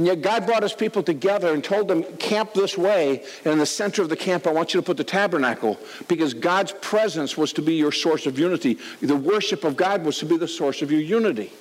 And 0.00 0.06
yet 0.06 0.22
God 0.22 0.46
brought 0.46 0.62
his 0.62 0.72
people 0.72 1.02
together 1.02 1.52
and 1.52 1.62
told 1.62 1.86
them, 1.86 2.04
camp 2.16 2.54
this 2.54 2.78
way. 2.78 3.22
And 3.44 3.52
in 3.52 3.58
the 3.58 3.66
center 3.66 4.00
of 4.00 4.08
the 4.08 4.16
camp, 4.16 4.46
I 4.46 4.50
want 4.50 4.72
you 4.72 4.80
to 4.80 4.86
put 4.86 4.96
the 4.96 5.04
tabernacle 5.04 5.78
because 6.08 6.32
God's 6.32 6.72
presence 6.72 7.36
was 7.36 7.52
to 7.52 7.60
be 7.60 7.74
your 7.74 7.92
source 7.92 8.24
of 8.24 8.38
unity. 8.38 8.78
The 9.02 9.14
worship 9.14 9.62
of 9.62 9.76
God 9.76 10.02
was 10.02 10.16
to 10.20 10.24
be 10.24 10.38
the 10.38 10.48
source 10.48 10.80
of 10.80 10.90
your 10.90 11.02
unity. 11.02 11.52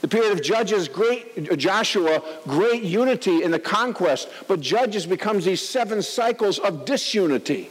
The 0.00 0.08
period 0.08 0.32
of 0.32 0.42
Judges, 0.42 0.88
great 0.88 1.50
uh, 1.52 1.56
Joshua, 1.56 2.22
great 2.44 2.82
unity 2.82 3.42
in 3.42 3.50
the 3.50 3.58
conquest, 3.58 4.30
but 4.48 4.60
Judges 4.60 5.04
becomes 5.04 5.44
these 5.44 5.60
seven 5.60 6.00
cycles 6.00 6.58
of 6.58 6.86
disunity. 6.86 7.68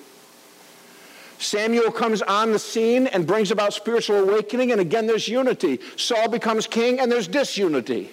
Samuel 1.39 1.91
comes 1.91 2.21
on 2.21 2.51
the 2.51 2.59
scene 2.59 3.07
and 3.07 3.25
brings 3.25 3.49
about 3.49 3.73
spiritual 3.73 4.29
awakening, 4.29 4.71
and 4.71 4.79
again 4.79 5.07
there's 5.07 5.27
unity. 5.27 5.79
Saul 5.95 6.29
becomes 6.29 6.67
king, 6.67 6.99
and 6.99 7.11
there's 7.11 7.27
disunity. 7.27 8.11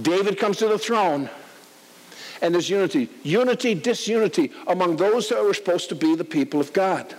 David 0.00 0.38
comes 0.38 0.58
to 0.58 0.68
the 0.68 0.78
throne, 0.78 1.28
and 2.40 2.54
there's 2.54 2.70
unity. 2.70 3.08
Unity, 3.22 3.74
disunity 3.74 4.52
among 4.66 4.96
those 4.96 5.28
that 5.28 5.42
were 5.42 5.54
supposed 5.54 5.88
to 5.90 5.94
be 5.94 6.14
the 6.14 6.24
people 6.24 6.60
of 6.60 6.72
God. 6.72 7.14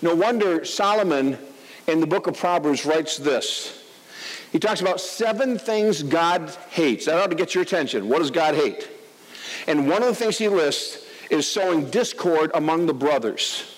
No 0.00 0.14
wonder 0.14 0.64
Solomon 0.64 1.38
in 1.86 2.00
the 2.00 2.06
book 2.06 2.26
of 2.26 2.36
Proverbs 2.36 2.86
writes 2.86 3.16
this. 3.16 3.84
He 4.52 4.58
talks 4.58 4.80
about 4.80 5.00
seven 5.00 5.58
things 5.58 6.02
God 6.02 6.56
hates. 6.70 7.06
That 7.06 7.18
ought 7.18 7.30
to 7.30 7.36
get 7.36 7.54
your 7.54 7.62
attention. 7.62 8.08
What 8.08 8.18
does 8.18 8.30
God 8.30 8.54
hate? 8.54 8.88
And 9.66 9.88
one 9.88 10.02
of 10.02 10.08
the 10.08 10.14
things 10.14 10.38
he 10.38 10.48
lists 10.48 11.06
is 11.30 11.46
sowing 11.46 11.90
discord 11.90 12.50
among 12.54 12.86
the 12.86 12.94
brothers. 12.94 13.74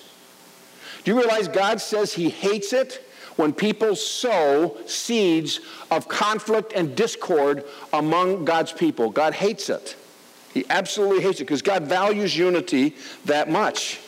Do 1.03 1.11
you 1.11 1.17
realize 1.17 1.47
God 1.47 1.81
says 1.81 2.13
he 2.13 2.29
hates 2.29 2.71
it? 2.71 3.05
When 3.35 3.53
people 3.53 3.95
sow 3.95 4.77
seeds 4.85 5.59
of 5.89 6.07
conflict 6.07 6.73
and 6.75 6.95
discord 6.95 7.63
among 7.93 8.45
God's 8.45 8.71
people. 8.71 9.09
God 9.09 9.33
hates 9.33 9.69
it. 9.69 9.95
He 10.53 10.65
absolutely 10.69 11.21
hates 11.21 11.39
it 11.39 11.45
because 11.45 11.61
God 11.61 11.83
values 11.83 12.37
unity 12.37 12.95
that 13.25 13.49
much. 13.49 13.99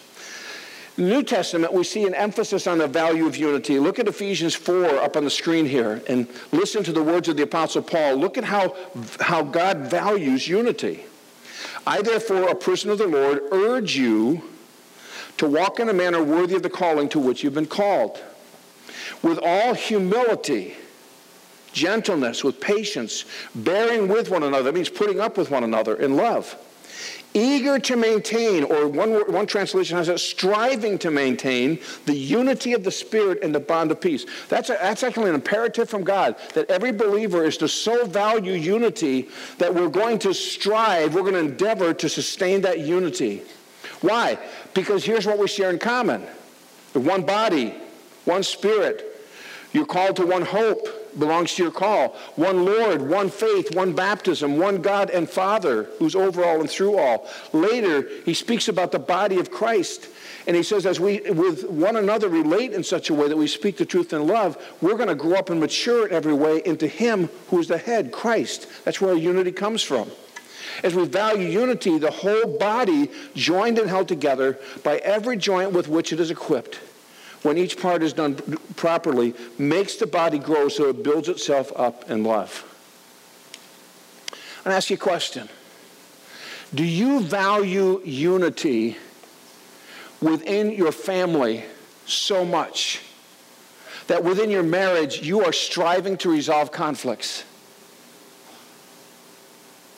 New 0.96 1.24
Testament, 1.24 1.74
we 1.74 1.84
see 1.84 2.06
an 2.06 2.14
emphasis 2.14 2.68
on 2.68 2.78
the 2.78 2.88
value 2.88 3.26
of 3.26 3.36
unity. 3.36 3.80
Look 3.80 3.98
at 3.98 4.08
Ephesians 4.08 4.54
4 4.54 5.00
up 5.00 5.18
on 5.18 5.24
the 5.24 5.30
screen 5.30 5.66
here 5.66 6.04
and 6.08 6.28
listen 6.52 6.84
to 6.84 6.92
the 6.92 7.02
words 7.02 7.28
of 7.28 7.38
the 7.38 7.44
Apostle 7.44 7.82
Paul. 7.82 8.16
Look 8.16 8.38
at 8.38 8.44
how, 8.44 8.76
how 9.20 9.42
God 9.42 9.78
values 9.90 10.48
unity. 10.48 11.06
I, 11.88 12.02
therefore, 12.02 12.48
a 12.50 12.56
prisoner 12.56 12.92
of 12.92 13.00
the 13.00 13.08
Lord, 13.08 13.42
urge 13.52 13.96
you 13.96 14.44
to 15.38 15.50
walk 15.50 15.80
in 15.80 15.90
a 15.90 15.94
manner 15.94 16.24
worthy 16.24 16.56
of 16.56 16.62
the 16.62 16.70
calling 16.70 17.10
to 17.10 17.20
which 17.20 17.44
you've 17.44 17.56
been 17.56 17.66
called 17.66 18.22
with 19.24 19.40
all 19.42 19.74
humility, 19.74 20.76
gentleness, 21.72 22.44
with 22.44 22.62
patience, 22.62 23.26
bearing 23.56 24.08
with 24.08 24.30
one 24.30 24.44
another. 24.44 24.64
That 24.64 24.76
means 24.76 24.90
putting 24.90 25.20
up 25.20 25.38
with 25.38 25.50
one 25.50 25.64
another 25.64 25.96
in 25.96 26.16
love. 26.16 26.56
Eager 27.34 27.80
to 27.80 27.96
maintain, 27.96 28.64
or 28.64 28.88
one, 28.88 29.12
one 29.32 29.48
translation 29.48 29.98
has 29.98 30.08
it, 30.08 30.20
striving 30.20 31.00
to 31.00 31.10
maintain 31.10 31.80
the 32.06 32.14
unity 32.14 32.74
of 32.74 32.84
the 32.84 32.92
Spirit 32.92 33.40
and 33.42 33.56
the 33.56 33.60
bond 33.60 33.90
of 33.90 34.00
peace. 34.00 34.26
That's, 34.50 34.70
a, 34.70 34.74
that's 34.74 35.02
actually 35.02 35.30
an 35.30 35.36
imperative 35.36 35.90
from 35.90 36.04
God 36.04 36.36
that 36.54 36.70
every 36.70 36.92
believer 36.92 37.44
is 37.44 37.58
to 37.58 37.68
so 37.68 38.06
value 38.06 38.54
unity 38.54 39.30
that 39.58 39.74
we're 39.74 39.90
going 39.90 40.20
to 40.20 40.34
strive, 40.34 41.16
we're 41.16 41.22
going 41.22 41.34
to 41.34 41.40
endeavor 41.40 41.94
to 41.96 42.08
sustain 42.08 42.62
that 42.62 42.80
unity. 42.82 43.42
Why? 44.02 44.38
Because 44.76 45.04
here's 45.04 45.26
what 45.26 45.40
we 45.40 45.48
share 45.48 45.72
in 45.72 45.80
common 45.80 46.24
the 46.92 47.00
one 47.00 47.24
body, 47.24 47.74
one 48.26 48.44
spirit, 48.44 49.13
you're 49.74 49.88
called 49.88 50.16
to 50.18 50.26
one 50.26 50.44
hope, 50.44 50.88
belongs 51.18 51.56
to 51.56 51.64
your 51.64 51.72
call. 51.72 52.10
One 52.36 52.64
Lord, 52.64 53.02
one 53.02 53.30
faith, 53.30 53.76
one 53.76 53.94
baptism, 53.94 54.58
one 54.58 54.82
God 54.82 55.10
and 55.10 55.28
Father 55.28 55.90
who's 55.98 56.16
over 56.16 56.46
all 56.46 56.62
and 56.62 56.70
through 56.70 56.98
all. 56.98 57.28
Later, 57.52 58.08
he 58.24 58.36
speaks 58.36 58.68
about 58.68 58.92
the 58.92 59.00
body 59.00 59.40
of 59.40 59.52
Christ. 59.52 60.08
And 60.46 60.56
he 60.56 60.64
says, 60.64 60.86
as 60.86 61.00
we 61.00 61.22
with 61.22 61.68
one 61.70 61.96
another 61.96 62.30
relate 62.30 62.74
in 62.74 62.84
such 62.84 63.10
a 63.10 63.14
way 63.14 63.28
that 63.28 63.38
we 63.38 63.48
speak 63.48 63.78
the 63.78 63.86
truth 63.86 64.14
in 64.14 64.28
love, 64.28 64.58
we're 64.82 64.98
going 64.98 65.10
to 65.10 65.16
grow 65.16 65.36
up 65.36 65.50
and 65.50 65.60
mature 65.60 66.08
in 66.08 66.14
every 66.14 66.34
way 66.34 66.62
into 66.66 66.88
him 66.88 67.30
who 67.50 67.60
is 67.60 67.68
the 67.68 67.78
head, 67.78 68.12
Christ. 68.12 68.68
That's 68.84 69.02
where 69.02 69.16
unity 69.16 69.52
comes 69.52 69.82
from. 69.82 70.12
As 70.84 70.94
we 70.94 71.06
value 71.06 71.48
unity, 71.48 71.98
the 71.98 72.12
whole 72.12 72.58
body 72.58 73.10
joined 73.36 73.80
and 73.80 73.90
held 73.90 74.08
together 74.08 74.60
by 74.84 74.98
every 74.98 75.38
joint 75.38 75.72
with 75.72 75.88
which 75.88 76.12
it 76.14 76.20
is 76.20 76.30
equipped 76.30 76.80
when 77.44 77.58
each 77.58 77.80
part 77.80 78.02
is 78.02 78.14
done 78.14 78.36
properly, 78.76 79.36
makes 79.58 79.98
the 79.98 80.08
body 80.08 80.40
grow 80.40 80.70
so 80.70 80.90
it 80.90 81.04
builds 81.04 81.30
itself 81.30 81.72
up 81.76 82.10
in 82.10 82.24
love. 82.24 82.66
i 84.66 84.72
ask 84.72 84.90
you 84.90 84.96
a 84.96 85.00
question. 85.00 85.50
Do 86.74 86.84
you 86.84 87.20
value 87.20 88.02
unity 88.04 88.98
within 90.22 90.72
your 90.72 90.92
family 90.92 91.66
so 92.06 92.44
much 92.44 93.02
that 94.08 94.24
within 94.24 94.50
your 94.50 94.64
marriage 94.64 95.22
you 95.22 95.44
are 95.44 95.54
striving 95.54 96.18
to 96.18 96.32
resolve 96.32 96.72
conflicts? 96.72 97.44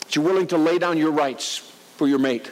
That 0.00 0.16
you're 0.16 0.24
willing 0.24 0.48
to 0.48 0.58
lay 0.58 0.78
down 0.78 0.98
your 0.98 1.12
rights 1.12 1.58
for 1.96 2.06
your 2.06 2.18
mate? 2.18 2.50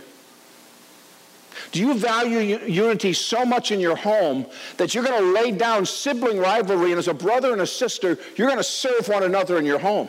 Do 1.75 1.81
you 1.81 1.95
value 1.95 2.38
unity 2.38 3.12
so 3.12 3.45
much 3.45 3.73
in 3.73 3.81
your 3.81 3.97
home 3.97 4.47
that 4.76 4.95
you're 4.95 5.02
going 5.02 5.21
to 5.21 5.33
lay 5.33 5.50
down 5.50 5.87
sibling 5.87 6.38
rivalry 6.38 6.93
and 6.93 7.00
as 7.00 7.09
a 7.09 7.14
brother 7.14 7.50
and 7.50 7.61
a 7.61 7.66
sister, 7.66 8.16
you're 8.37 8.47
going 8.47 8.61
to 8.61 8.62
serve 8.62 9.09
one 9.09 9.25
another 9.25 9.59
in 9.59 9.64
your 9.64 9.81
home? 9.81 10.09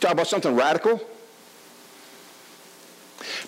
Talk 0.00 0.12
about 0.12 0.26
something 0.26 0.56
radical? 0.56 0.98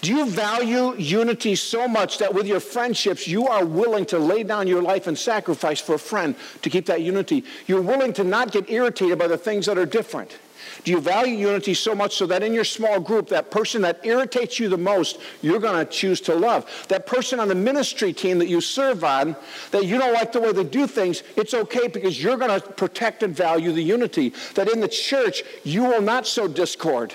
Do 0.03 0.15
you 0.15 0.27
value 0.29 0.95
unity 0.99 1.55
so 1.55 1.89
much 1.89 2.19
that 2.19 2.35
with 2.35 2.47
your 2.47 2.61
friendships, 2.61 3.27
you 3.27 3.49
are 3.49 3.65
willing 3.65 4.05
to 4.07 4.19
lay 4.19 4.43
down 4.43 4.67
your 4.67 4.83
life 4.83 5.07
and 5.07 5.17
sacrifice 5.17 5.81
for 5.81 5.95
a 5.95 5.99
friend 5.99 6.35
to 6.61 6.69
keep 6.69 6.85
that 6.87 7.01
unity? 7.01 7.45
You're 7.67 7.81
willing 7.81 8.13
to 8.13 8.25
not 8.25 8.53
get 8.53 8.69
irritated 8.69 9.19
by 9.19 9.29
the 9.29 9.39
things 9.39 9.65
that 9.65 9.79
are 9.79 9.87
different. 9.87 10.39
Do 10.85 10.93
you 10.93 11.01
value 11.01 11.37
unity 11.37 11.75
so 11.75 11.95
much 11.95 12.17
so 12.17 12.27
that 12.27 12.43
in 12.43 12.53
your 12.53 12.65
small 12.65 13.01
group, 13.01 13.29
that 13.29 13.51
person 13.51 13.83
that 13.83 14.05
irritates 14.05 14.59
you 14.59 14.69
the 14.69 14.79
most, 14.79 15.19
you're 15.43 15.61
going 15.61 15.85
to 15.85 15.91
choose 15.91 16.21
to 16.23 16.35
love? 16.35 16.71
That 16.89 17.07
person 17.07 17.41
on 17.41 17.49
the 17.49 17.55
ministry 17.55 18.13
team 18.13 18.39
that 18.39 18.49
you 18.49 18.61
serve 18.61 19.05
on, 19.05 19.37
that 19.71 19.85
you 19.85 19.99
don't 19.99 20.13
like 20.13 20.33
the 20.33 20.41
way 20.41 20.53
they 20.53 20.65
do 20.65 20.87
things, 20.87 21.23
it's 21.37 21.55
okay 21.55 21.89
because 21.89 22.23
you're 22.23 22.37
going 22.37 22.61
to 22.61 22.67
protect 22.73 23.23
and 23.23 23.35
value 23.35 23.73
the 23.73 23.83
unity. 23.83 24.33
That 24.55 24.69
in 24.73 24.81
the 24.81 24.89
church, 24.89 25.43
you 25.65 25.85
will 25.85 26.03
not 26.03 26.27
sow 26.27 26.49
discord. 26.49 27.13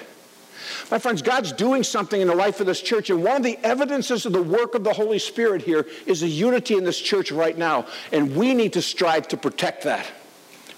My 0.89 0.99
friends, 0.99 1.21
God's 1.21 1.51
doing 1.51 1.83
something 1.83 2.19
in 2.19 2.27
the 2.27 2.35
life 2.35 2.59
of 2.59 2.65
this 2.65 2.81
church, 2.81 3.09
and 3.09 3.23
one 3.23 3.37
of 3.37 3.43
the 3.43 3.57
evidences 3.63 4.25
of 4.25 4.33
the 4.33 4.41
work 4.41 4.75
of 4.75 4.83
the 4.83 4.93
Holy 4.93 5.19
Spirit 5.19 5.61
here 5.61 5.85
is 6.05 6.21
the 6.21 6.27
unity 6.27 6.75
in 6.75 6.83
this 6.83 6.99
church 6.99 7.31
right 7.31 7.57
now, 7.57 7.87
and 8.11 8.35
we 8.35 8.53
need 8.53 8.73
to 8.73 8.81
strive 8.81 9.27
to 9.29 9.37
protect 9.37 9.83
that. 9.83 10.05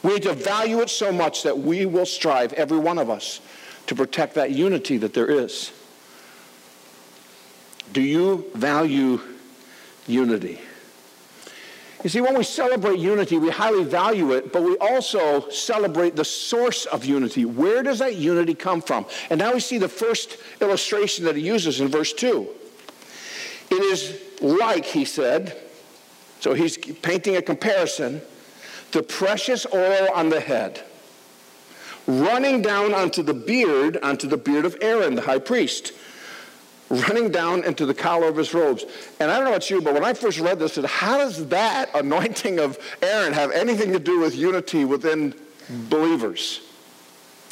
We 0.04 0.14
need 0.14 0.24
to 0.24 0.34
value 0.34 0.82
it 0.82 0.90
so 0.90 1.12
much 1.12 1.44
that 1.44 1.58
we 1.58 1.86
will 1.86 2.06
strive, 2.06 2.54
every 2.54 2.78
one 2.78 3.00
of 3.00 3.10
us, 3.10 3.40
to 3.88 3.96
protect 3.96 4.36
that 4.36 4.52
unity 4.52 4.98
that 4.98 5.14
there 5.14 5.30
is. 5.30 5.72
Do 7.94 8.02
you 8.02 8.46
value 8.54 9.22
unity? 10.06 10.60
You 12.04 12.10
see, 12.10 12.20
when 12.20 12.38
we 12.38 12.44
celebrate 12.44 13.00
unity, 13.00 13.38
we 13.38 13.50
highly 13.50 13.86
value 13.86 14.34
it, 14.34 14.52
but 14.52 14.62
we 14.62 14.76
also 14.78 15.50
celebrate 15.50 16.18
the 16.18 16.26
source 16.26 16.86
of 16.86 17.06
unity. 17.06 17.46
Where 17.46 17.82
does 17.82 18.00
that 18.00 18.18
unity 18.18 18.56
come 18.56 18.82
from? 18.82 19.06
And 19.30 19.40
now 19.40 19.54
we 19.54 19.62
see 19.62 19.78
the 19.78 19.88
first 19.88 20.38
illustration 20.60 21.24
that 21.26 21.38
he 21.38 21.44
uses 21.44 21.80
in 21.80 21.88
verse 21.88 22.12
2. 22.12 22.46
It 23.72 23.82
is 23.82 24.20
like, 24.42 24.84
he 24.84 25.06
said, 25.06 25.58
so 26.42 26.54
he's 26.54 26.78
painting 26.78 27.38
a 27.38 27.42
comparison 27.42 28.22
the 28.94 29.04
precious 29.04 29.66
oil 29.74 30.08
on 30.14 30.30
the 30.30 30.40
head, 30.40 30.84
running 32.08 32.62
down 32.62 32.94
onto 32.94 33.24
the 33.24 33.34
beard, 33.34 33.98
onto 34.04 34.28
the 34.28 34.38
beard 34.38 34.66
of 34.66 34.78
Aaron, 34.82 35.16
the 35.16 35.22
high 35.22 35.40
priest, 35.40 35.94
running 36.90 37.32
down 37.32 37.64
into 37.64 37.86
the 37.86 37.94
collar 37.94 38.28
of 38.28 38.36
his 38.36 38.54
robes. 38.54 38.86
And 39.20 39.32
I 39.32 39.36
don't 39.36 39.46
know 39.46 39.52
about 39.52 39.70
you, 39.70 39.82
but 39.82 39.94
when 39.94 40.04
I 40.04 40.14
first 40.14 40.40
read 40.40 40.60
this, 40.60 40.74
I 40.74 40.82
said, 40.82 40.86
how 40.86 41.18
does 41.18 41.48
that 41.48 41.90
anointing 41.96 42.60
of 42.60 42.78
Aaron 43.02 43.34
have 43.34 43.52
anything 43.52 43.94
to 43.94 44.00
do 44.00 44.20
with 44.20 44.36
unity 44.36 44.86
within 44.86 45.34
believers? 45.90 46.62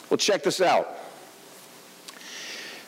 Well, 0.10 0.18
check 0.18 0.44
this 0.44 0.62
out. 0.62 0.98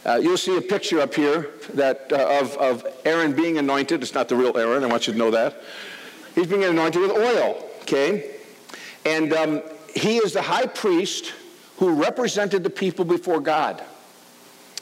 Uh, 0.06 0.20
you'll 0.22 0.38
see 0.38 0.58
a 0.58 0.62
picture 0.62 1.00
up 1.00 1.16
here 1.16 1.52
that, 1.76 2.12
uh, 2.12 2.40
of, 2.42 2.58
of 2.58 2.86
Aaron 3.06 3.34
being 3.34 3.58
anointed. 3.58 4.04
It's 4.04 4.14
not 4.14 4.28
the 4.28 4.36
real 4.36 4.58
Aaron, 4.58 4.84
I 4.84 4.88
want 4.88 5.08
you 5.08 5.14
to 5.14 5.20
know 5.20 5.32
that. 5.32 5.62
He's 6.36 6.48
being 6.48 6.66
anointed 6.66 7.02
with 7.02 7.12
oil, 7.12 7.70
okay? 7.84 8.33
And 9.06 9.34
um, 9.34 9.62
he 9.94 10.18
is 10.18 10.34
the 10.34 10.42
high 10.42 10.66
priest 10.66 11.34
who 11.78 12.02
represented 12.02 12.64
the 12.64 12.70
people 12.70 13.06
before 13.06 13.40
God. 13.40 13.84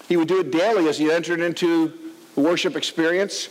He 0.07 0.17
would 0.17 0.27
do 0.27 0.41
it 0.41 0.51
daily 0.51 0.87
as 0.87 0.97
he 0.97 1.11
entered 1.11 1.39
into 1.39 1.93
the 2.35 2.41
worship 2.41 2.75
experience, 2.75 3.49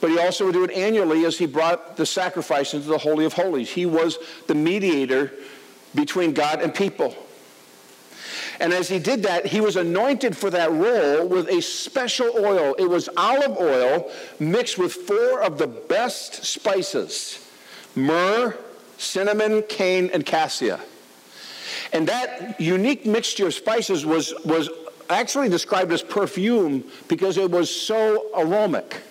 but 0.00 0.10
he 0.10 0.18
also 0.18 0.46
would 0.46 0.54
do 0.54 0.64
it 0.64 0.70
annually 0.72 1.24
as 1.24 1.38
he 1.38 1.46
brought 1.46 1.96
the 1.96 2.06
sacrifice 2.06 2.74
into 2.74 2.88
the 2.88 2.98
Holy 2.98 3.24
of 3.24 3.32
Holies. 3.32 3.70
He 3.70 3.86
was 3.86 4.18
the 4.46 4.54
mediator 4.54 5.32
between 5.94 6.32
God 6.32 6.60
and 6.62 6.74
people. 6.74 7.14
And 8.60 8.74
as 8.74 8.88
he 8.88 8.98
did 8.98 9.22
that, 9.22 9.46
he 9.46 9.60
was 9.60 9.76
anointed 9.76 10.36
for 10.36 10.50
that 10.50 10.70
role 10.70 11.26
with 11.26 11.48
a 11.48 11.62
special 11.62 12.30
oil. 12.36 12.74
It 12.74 12.88
was 12.88 13.08
olive 13.16 13.56
oil 13.56 14.10
mixed 14.38 14.78
with 14.78 14.92
four 14.92 15.40
of 15.42 15.56
the 15.56 15.66
best 15.66 16.44
spices 16.44 17.46
myrrh, 17.96 18.56
cinnamon, 19.00 19.62
cane, 19.68 20.10
and 20.12 20.24
cassia. 20.24 20.78
And 21.92 22.06
that 22.08 22.60
unique 22.60 23.06
mixture 23.06 23.46
of 23.46 23.54
spices 23.54 24.04
was, 24.04 24.34
was 24.44 24.68
actually 25.08 25.48
described 25.48 25.90
as 25.92 26.02
perfume 26.02 26.84
because 27.08 27.36
it 27.36 27.50
was 27.50 27.74
so 27.74 28.26
aromatic. 28.36 29.02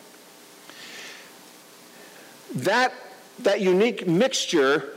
That, 2.55 2.93
that 3.39 3.61
unique 3.61 4.07
mixture, 4.07 4.93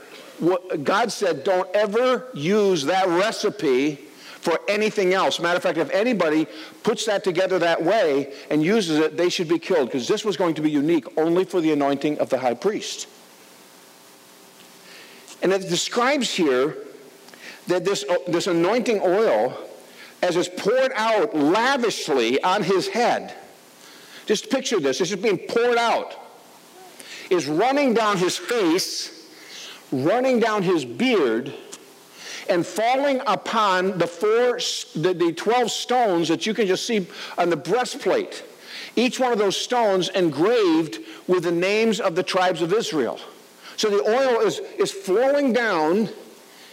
God 0.82 1.10
said, 1.10 1.44
don't 1.44 1.68
ever 1.74 2.28
use 2.34 2.84
that 2.84 3.08
recipe 3.08 3.96
for 4.40 4.60
anything 4.68 5.14
else. 5.14 5.38
Matter 5.38 5.56
of 5.56 5.62
fact, 5.62 5.78
if 5.78 5.90
anybody 5.90 6.46
puts 6.82 7.06
that 7.06 7.22
together 7.22 7.58
that 7.60 7.82
way 7.82 8.32
and 8.50 8.62
uses 8.62 8.98
it, 8.98 9.16
they 9.16 9.28
should 9.28 9.48
be 9.48 9.58
killed 9.58 9.86
because 9.86 10.08
this 10.08 10.24
was 10.24 10.36
going 10.36 10.54
to 10.54 10.62
be 10.62 10.70
unique 10.70 11.06
only 11.16 11.44
for 11.44 11.60
the 11.60 11.72
anointing 11.72 12.18
of 12.18 12.28
the 12.28 12.38
high 12.38 12.54
priest. 12.54 13.06
And 15.42 15.52
it 15.52 15.68
describes 15.68 16.30
here 16.30 16.76
that 17.66 17.84
this, 17.84 18.04
uh, 18.08 18.16
this 18.28 18.46
anointing 18.46 19.00
oil, 19.02 19.56
as 20.22 20.36
it's 20.36 20.48
poured 20.48 20.92
out 20.94 21.34
lavishly 21.34 22.42
on 22.42 22.62
his 22.62 22.88
head, 22.88 23.34
just 24.26 24.50
picture 24.50 24.78
this, 24.78 24.98
this 24.98 25.10
is 25.10 25.16
being 25.16 25.38
poured 25.38 25.78
out, 25.78 26.16
is 27.28 27.48
running 27.48 27.92
down 27.92 28.16
his 28.18 28.36
face, 28.36 29.28
running 29.90 30.38
down 30.38 30.62
his 30.62 30.84
beard, 30.84 31.52
and 32.48 32.64
falling 32.64 33.20
upon 33.26 33.98
the 33.98 34.06
four, 34.06 34.58
the, 34.94 35.14
the 35.14 35.32
12 35.32 35.70
stones 35.70 36.28
that 36.28 36.46
you 36.46 36.54
can 36.54 36.66
just 36.66 36.86
see 36.86 37.06
on 37.36 37.50
the 37.50 37.56
breastplate. 37.56 38.44
Each 38.94 39.18
one 39.18 39.32
of 39.32 39.38
those 39.38 39.56
stones 39.56 40.08
engraved 40.10 40.98
with 41.26 41.44
the 41.44 41.52
names 41.52 42.00
of 42.00 42.14
the 42.14 42.22
tribes 42.22 42.62
of 42.62 42.72
Israel. 42.72 43.18
So 43.76 43.90
the 43.90 44.02
oil 44.02 44.40
is, 44.40 44.58
is 44.78 44.92
flowing 44.92 45.52
down 45.52 46.08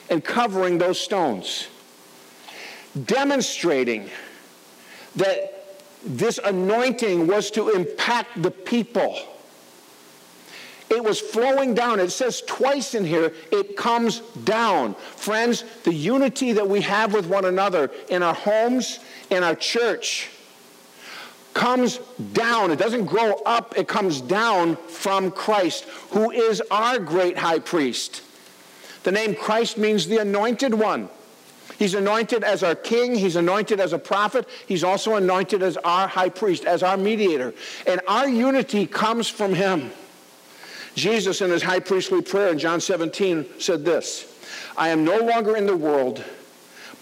and 0.10 0.24
covering 0.24 0.78
those 0.78 1.00
stones, 1.00 1.68
demonstrating 3.06 4.10
that 5.16 5.78
this 6.06 6.40
anointing 6.44 7.28
was 7.28 7.52
to 7.52 7.70
impact 7.70 8.42
the 8.42 8.52
people. 8.52 9.18
It 10.90 11.04
was 11.04 11.20
flowing 11.20 11.76
down. 11.76 12.00
It 12.00 12.10
says 12.10 12.42
twice 12.48 12.96
in 12.96 13.06
here, 13.06 13.34
it 13.52 13.78
comes 13.78 14.22
down. 14.44 14.96
Friends, 14.96 15.64
the 15.84 15.94
unity 15.94 16.54
that 16.54 16.68
we 16.68 16.82
have 16.82 17.14
with 17.14 17.28
one 17.28 17.46
another 17.46 17.92
in 18.10 18.24
our 18.24 18.34
homes, 18.34 19.00
in 19.30 19.44
our 19.44 19.56
church, 19.56 20.30
comes 21.60 21.98
down. 22.32 22.72
It 22.72 22.80
doesn't 22.80 23.04
grow 23.04 23.34
up, 23.46 23.78
it 23.78 23.86
comes 23.86 24.22
down 24.22 24.78
from 24.78 25.30
Christ, 25.30 25.84
who 26.12 26.32
is 26.32 26.64
our 26.72 27.00
great 27.00 27.38
high 27.38 27.60
priest. 27.60 28.24
The 29.04 29.12
name 29.12 29.36
Christ 29.36 29.78
means 29.78 30.08
the 30.08 30.20
anointed 30.20 30.74
one. 30.74 31.10
He's 31.78 31.96
anointed 31.96 32.46
as 32.46 32.64
our 32.64 32.76
king, 32.76 33.14
he's 33.14 33.36
anointed 33.36 33.82
as 33.82 33.92
a 33.92 34.00
prophet, 34.00 34.48
he's 34.68 34.86
also 34.86 35.16
anointed 35.16 35.62
as 35.62 35.76
our 35.76 36.08
high 36.08 36.30
priest, 36.30 36.64
as 36.64 36.82
our 36.82 36.96
mediator. 36.96 37.54
And 37.86 38.00
our 38.08 38.30
unity 38.30 38.88
comes 38.88 39.28
from 39.28 39.54
him. 39.54 39.92
Jesus, 40.96 41.42
in 41.42 41.50
his 41.52 41.64
high 41.64 41.82
priestly 41.82 42.22
prayer 42.22 42.54
in 42.54 42.58
John 42.58 42.80
17, 42.80 43.46
said 43.60 43.84
this 43.84 44.26
I 44.78 44.90
am 44.90 45.04
no 45.04 45.18
longer 45.18 45.58
in 45.58 45.66
the 45.66 45.76
world 45.76 46.24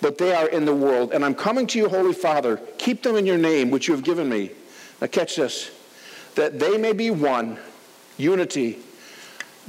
but 0.02 0.18
they 0.18 0.34
are 0.34 0.48
in 0.48 0.66
the 0.66 0.76
world. 0.76 1.12
And 1.14 1.26
I'm 1.26 1.36
coming 1.36 1.68
to 1.68 1.78
you, 1.80 1.90
Holy 1.90 2.14
Father. 2.14 2.58
Keep 2.78 3.04
them 3.04 3.16
in 3.16 3.26
your 3.26 3.38
name, 3.38 3.72
which 3.72 3.88
you 3.88 3.94
have 3.94 4.04
given 4.04 4.30
me. 4.30 4.52
Now, 5.02 5.08
catch 5.08 5.36
this 5.36 5.72
that 6.36 6.60
they 6.60 6.78
may 6.78 6.94
be 6.94 7.10
one, 7.10 7.58
unity, 8.18 8.78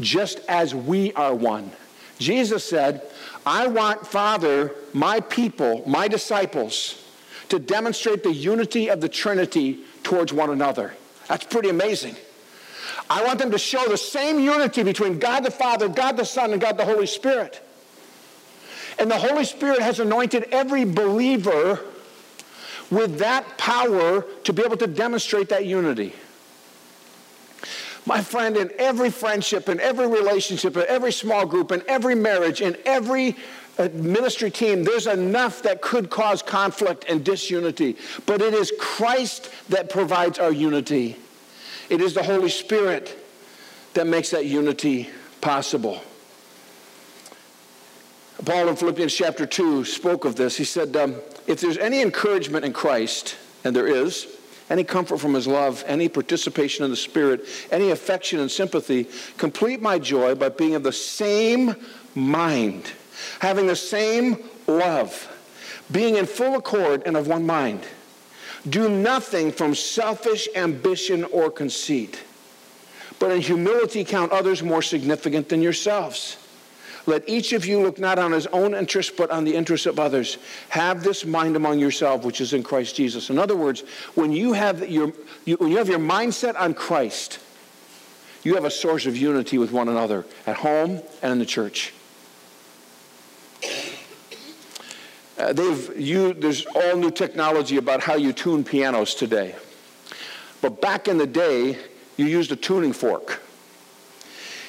just 0.00 0.40
as 0.48 0.74
we 0.74 1.12
are 1.14 1.34
one. 1.34 1.72
Jesus 2.18 2.62
said, 2.62 3.02
I 3.46 3.68
want, 3.68 4.06
Father, 4.06 4.74
my 4.92 5.20
people, 5.20 5.82
my 5.86 6.08
disciples, 6.08 7.02
to 7.48 7.58
demonstrate 7.58 8.22
the 8.22 8.32
unity 8.32 8.88
of 8.88 9.00
the 9.00 9.08
Trinity 9.08 9.80
towards 10.02 10.30
one 10.32 10.50
another. 10.50 10.94
That's 11.28 11.44
pretty 11.44 11.70
amazing. 11.70 12.16
I 13.08 13.24
want 13.24 13.38
them 13.38 13.50
to 13.52 13.58
show 13.58 13.86
the 13.86 13.96
same 13.96 14.38
unity 14.38 14.82
between 14.82 15.18
God 15.18 15.44
the 15.44 15.50
Father, 15.50 15.88
God 15.88 16.16
the 16.16 16.24
Son, 16.24 16.52
and 16.52 16.60
God 16.60 16.76
the 16.76 16.84
Holy 16.84 17.06
Spirit. 17.06 17.62
And 18.98 19.10
the 19.10 19.18
Holy 19.18 19.44
Spirit 19.44 19.80
has 19.80 20.00
anointed 20.00 20.48
every 20.50 20.84
believer 20.84 21.80
with 22.90 23.18
that 23.18 23.58
power 23.58 24.22
to 24.44 24.52
be 24.52 24.62
able 24.62 24.76
to 24.78 24.86
demonstrate 24.86 25.50
that 25.50 25.66
unity. 25.66 26.14
My 28.06 28.22
friend, 28.22 28.56
in 28.56 28.70
every 28.78 29.10
friendship, 29.10 29.68
in 29.68 29.80
every 29.80 30.06
relationship, 30.06 30.76
in 30.76 30.84
every 30.88 31.12
small 31.12 31.44
group, 31.44 31.70
in 31.72 31.82
every 31.86 32.14
marriage, 32.14 32.62
in 32.62 32.76
every 32.86 33.36
uh, 33.78 33.88
ministry 33.92 34.50
team, 34.50 34.82
there's 34.82 35.06
enough 35.06 35.62
that 35.62 35.82
could 35.82 36.08
cause 36.08 36.40
conflict 36.40 37.04
and 37.08 37.22
disunity. 37.22 37.96
But 38.24 38.40
it 38.40 38.54
is 38.54 38.72
Christ 38.80 39.50
that 39.68 39.90
provides 39.90 40.38
our 40.38 40.52
unity. 40.52 41.16
It 41.90 42.00
is 42.00 42.14
the 42.14 42.22
Holy 42.22 42.48
Spirit 42.48 43.14
that 43.92 44.06
makes 44.06 44.30
that 44.30 44.46
unity 44.46 45.10
possible. 45.40 46.02
Paul 48.44 48.68
in 48.68 48.76
Philippians 48.76 49.12
chapter 49.12 49.46
2 49.46 49.84
spoke 49.84 50.24
of 50.24 50.36
this. 50.36 50.56
He 50.56 50.64
said, 50.64 50.96
um, 50.96 51.16
If 51.46 51.60
there's 51.60 51.78
any 51.78 52.00
encouragement 52.00 52.64
in 52.64 52.72
Christ, 52.72 53.36
and 53.64 53.74
there 53.74 53.88
is, 53.88 54.28
any 54.70 54.84
comfort 54.84 55.18
from 55.18 55.34
his 55.34 55.46
love, 55.46 55.82
any 55.86 56.08
participation 56.08 56.84
in 56.84 56.90
the 56.90 56.96
Spirit, 56.96 57.46
any 57.72 57.90
affection 57.90 58.38
and 58.38 58.50
sympathy, 58.50 59.08
complete 59.38 59.82
my 59.82 59.98
joy 59.98 60.34
by 60.34 60.50
being 60.50 60.74
of 60.74 60.82
the 60.82 60.92
same 60.92 61.74
mind, 62.14 62.92
having 63.40 63.66
the 63.66 63.76
same 63.76 64.48
love, 64.66 65.34
being 65.90 66.16
in 66.16 66.26
full 66.26 66.56
accord 66.56 67.02
and 67.06 67.16
of 67.16 67.26
one 67.26 67.44
mind. 67.44 67.80
Do 68.68 68.88
nothing 68.88 69.50
from 69.50 69.74
selfish 69.74 70.48
ambition 70.54 71.24
or 71.24 71.50
conceit, 71.50 72.22
but 73.18 73.32
in 73.32 73.40
humility 73.40 74.04
count 74.04 74.30
others 74.30 74.62
more 74.62 74.82
significant 74.82 75.48
than 75.48 75.60
yourselves. 75.60 76.36
Let 77.08 77.26
each 77.26 77.54
of 77.54 77.64
you 77.64 77.80
look 77.80 77.98
not 77.98 78.18
on 78.18 78.32
his 78.32 78.46
own 78.48 78.74
interest, 78.74 79.16
but 79.16 79.30
on 79.30 79.44
the 79.44 79.56
interests 79.56 79.86
of 79.86 79.98
others. 79.98 80.36
Have 80.68 81.02
this 81.02 81.24
mind 81.24 81.56
among 81.56 81.78
yourself, 81.78 82.22
which 82.22 82.42
is 82.42 82.52
in 82.52 82.62
Christ 82.62 82.96
Jesus. 82.96 83.30
In 83.30 83.38
other 83.38 83.56
words, 83.56 83.80
when 84.14 84.30
you 84.30 84.52
have 84.52 84.86
your, 84.90 85.14
you, 85.46 85.56
when 85.56 85.70
you 85.70 85.78
have 85.78 85.88
your 85.88 86.00
mindset 86.00 86.54
on 86.60 86.74
Christ, 86.74 87.38
you 88.42 88.56
have 88.56 88.66
a 88.66 88.70
source 88.70 89.06
of 89.06 89.16
unity 89.16 89.56
with 89.56 89.72
one 89.72 89.88
another 89.88 90.26
at 90.46 90.56
home 90.56 91.00
and 91.22 91.32
in 91.32 91.38
the 91.38 91.46
church. 91.46 91.94
Uh, 95.38 95.54
they've 95.54 95.98
used, 95.98 96.42
there's 96.42 96.66
all 96.66 96.94
new 96.94 97.10
technology 97.10 97.78
about 97.78 98.02
how 98.02 98.16
you 98.16 98.34
tune 98.34 98.62
pianos 98.62 99.14
today. 99.14 99.54
But 100.60 100.82
back 100.82 101.08
in 101.08 101.16
the 101.16 101.26
day, 101.26 101.78
you 102.18 102.26
used 102.26 102.52
a 102.52 102.56
tuning 102.56 102.92
fork. 102.92 103.40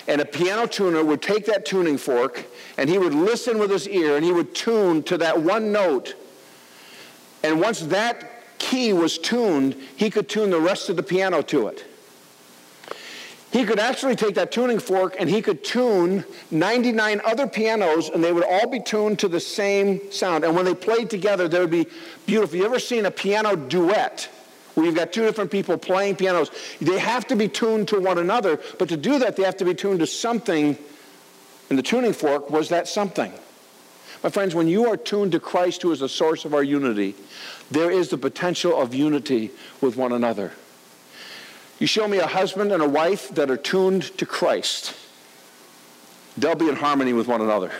And 0.09 0.21
a 0.21 0.25
piano 0.25 0.65
tuner 0.65 1.03
would 1.03 1.21
take 1.21 1.45
that 1.45 1.67
tuning 1.67 1.99
fork 1.99 2.43
and 2.77 2.89
he 2.89 2.97
would 2.97 3.13
listen 3.13 3.59
with 3.59 3.69
his 3.69 3.87
ear 3.87 4.15
and 4.15 4.25
he 4.25 4.31
would 4.31 4.55
tune 4.55 5.03
to 5.03 5.19
that 5.19 5.39
one 5.39 5.71
note. 5.71 6.15
And 7.43 7.61
once 7.61 7.81
that 7.81 8.57
key 8.57 8.91
was 8.91 9.19
tuned, 9.19 9.75
he 9.95 10.09
could 10.09 10.27
tune 10.27 10.49
the 10.49 10.59
rest 10.59 10.89
of 10.89 10.95
the 10.95 11.03
piano 11.03 11.43
to 11.43 11.67
it. 11.67 11.85
He 13.51 13.65
could 13.65 13.77
actually 13.77 14.15
take 14.15 14.33
that 14.33 14.51
tuning 14.51 14.79
fork 14.79 15.15
and 15.19 15.29
he 15.29 15.43
could 15.43 15.63
tune 15.63 16.25
99 16.49 17.21
other 17.23 17.45
pianos 17.45 18.09
and 18.09 18.23
they 18.23 18.33
would 18.33 18.45
all 18.45 18.67
be 18.67 18.79
tuned 18.79 19.19
to 19.19 19.27
the 19.27 19.39
same 19.39 20.11
sound. 20.11 20.43
And 20.43 20.55
when 20.55 20.65
they 20.65 20.73
played 20.73 21.11
together, 21.11 21.47
they 21.47 21.59
would 21.59 21.69
be 21.69 21.85
beautiful. 22.25 22.57
You 22.57 22.65
ever 22.65 22.79
seen 22.79 23.05
a 23.05 23.11
piano 23.11 23.55
duet 23.55 24.27
where 24.79 24.87
you've 24.87 24.95
got 24.95 25.11
two 25.11 25.23
different 25.23 25.51
people 25.51 25.77
playing 25.77 26.15
pianos? 26.15 26.51
They 26.79 26.97
have 26.97 27.27
to 27.27 27.35
be 27.35 27.47
tuned 27.47 27.89
to 27.89 27.99
one 27.99 28.17
another, 28.17 28.59
but 28.77 28.89
to 28.89 28.97
do 28.97 29.19
that, 29.19 29.35
they 29.35 29.43
have 29.43 29.57
to 29.57 29.65
be 29.65 29.73
tuned 29.73 29.99
to 29.99 30.07
something. 30.07 30.77
And 31.69 31.77
the 31.77 31.83
tuning 31.83 32.13
fork 32.13 32.49
was 32.49 32.69
that 32.69 32.87
something. 32.87 33.33
My 34.23 34.29
friends, 34.29 34.55
when 34.55 34.67
you 34.67 34.89
are 34.89 34.97
tuned 34.97 35.33
to 35.33 35.39
Christ, 35.39 35.81
who 35.81 35.91
is 35.91 35.99
the 35.99 36.09
source 36.09 36.45
of 36.45 36.53
our 36.53 36.63
unity, 36.63 37.15
there 37.71 37.91
is 37.91 38.09
the 38.09 38.17
potential 38.17 38.79
of 38.79 38.93
unity 38.93 39.51
with 39.81 39.95
one 39.95 40.11
another. 40.11 40.53
You 41.79 41.87
show 41.87 42.07
me 42.07 42.17
a 42.17 42.27
husband 42.27 42.71
and 42.71 42.81
a 42.81 42.89
wife 42.89 43.29
that 43.35 43.49
are 43.49 43.57
tuned 43.57 44.17
to 44.17 44.25
Christ, 44.25 44.95
they'll 46.37 46.55
be 46.55 46.69
in 46.69 46.75
harmony 46.75 47.13
with 47.13 47.27
one 47.27 47.41
another. 47.41 47.71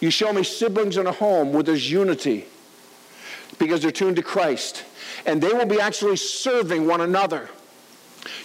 You 0.00 0.10
show 0.10 0.32
me 0.32 0.44
siblings 0.44 0.96
in 0.96 1.06
a 1.06 1.12
home 1.12 1.52
where 1.52 1.62
there's 1.62 1.90
unity 1.90 2.46
because 3.58 3.82
they're 3.82 3.90
tuned 3.90 4.16
to 4.16 4.22
Christ, 4.22 4.84
and 5.26 5.42
they 5.42 5.52
will 5.52 5.66
be 5.66 5.80
actually 5.80 6.16
serving 6.16 6.86
one 6.86 7.00
another. 7.00 7.48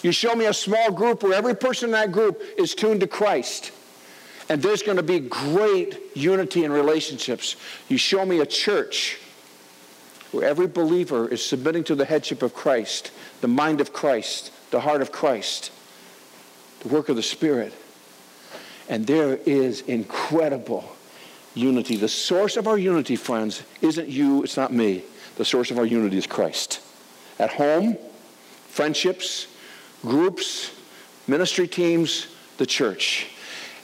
You 0.02 0.12
show 0.12 0.36
me 0.36 0.46
a 0.46 0.54
small 0.54 0.92
group 0.92 1.24
where 1.24 1.34
every 1.34 1.56
person 1.56 1.90
in 1.90 1.92
that 1.94 2.12
group 2.12 2.42
is 2.58 2.76
tuned 2.76 3.02
to 3.02 3.08
Christ, 3.08 3.72
and 4.50 4.62
there's 4.62 4.84
going 4.84 4.98
to 4.98 5.04
be 5.04 5.20
great 5.20 6.00
unity 6.16 6.64
in 6.64 6.72
relationships. 6.72 7.56
You 7.90 7.98
show 7.98 8.26
me 8.26 8.40
a 8.40 8.46
church 8.46 9.18
where 10.32 10.48
every 10.48 10.68
believer 10.68 11.28
is 11.28 11.44
submitting 11.44 11.84
to 11.86 11.96
the 11.96 12.06
headship 12.06 12.44
of 12.44 12.54
Christ, 12.54 13.12
the 13.42 13.48
mind 13.48 13.82
of 13.82 13.94
Christ, 13.94 14.52
the 14.72 14.82
heart 14.82 15.02
of 15.02 15.12
Christ, 15.12 15.72
the 16.82 16.90
work 16.90 17.10
of 17.10 17.16
the 17.16 17.24
Spirit. 17.24 17.74
And 18.88 19.08
there 19.08 19.38
is 19.46 19.82
incredible 19.82 20.96
unity. 21.56 21.96
The 21.96 22.10
source 22.10 22.58
of 22.58 22.68
our 22.68 22.78
unity, 22.78 23.16
friends, 23.16 23.64
isn't 23.82 24.10
you, 24.10 24.44
it's 24.44 24.58
not 24.58 24.72
me. 24.72 25.04
The 25.38 25.46
source 25.46 25.72
of 25.72 25.78
our 25.78 25.86
unity 25.86 26.18
is 26.18 26.28
Christ. 26.28 26.82
At 27.40 27.52
home, 27.52 27.98
friendships, 28.70 29.48
groups, 30.02 30.72
ministry 31.28 31.68
teams, 31.68 32.28
the 32.58 32.66
church. 32.66 33.28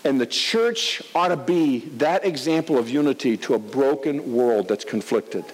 And 0.03 0.19
the 0.19 0.25
church 0.25 1.01
ought 1.13 1.27
to 1.27 1.37
be 1.37 1.79
that 1.97 2.25
example 2.25 2.77
of 2.77 2.89
unity 2.89 3.37
to 3.37 3.53
a 3.53 3.59
broken 3.59 4.33
world 4.33 4.67
that's 4.67 4.85
conflicted. 4.85 5.45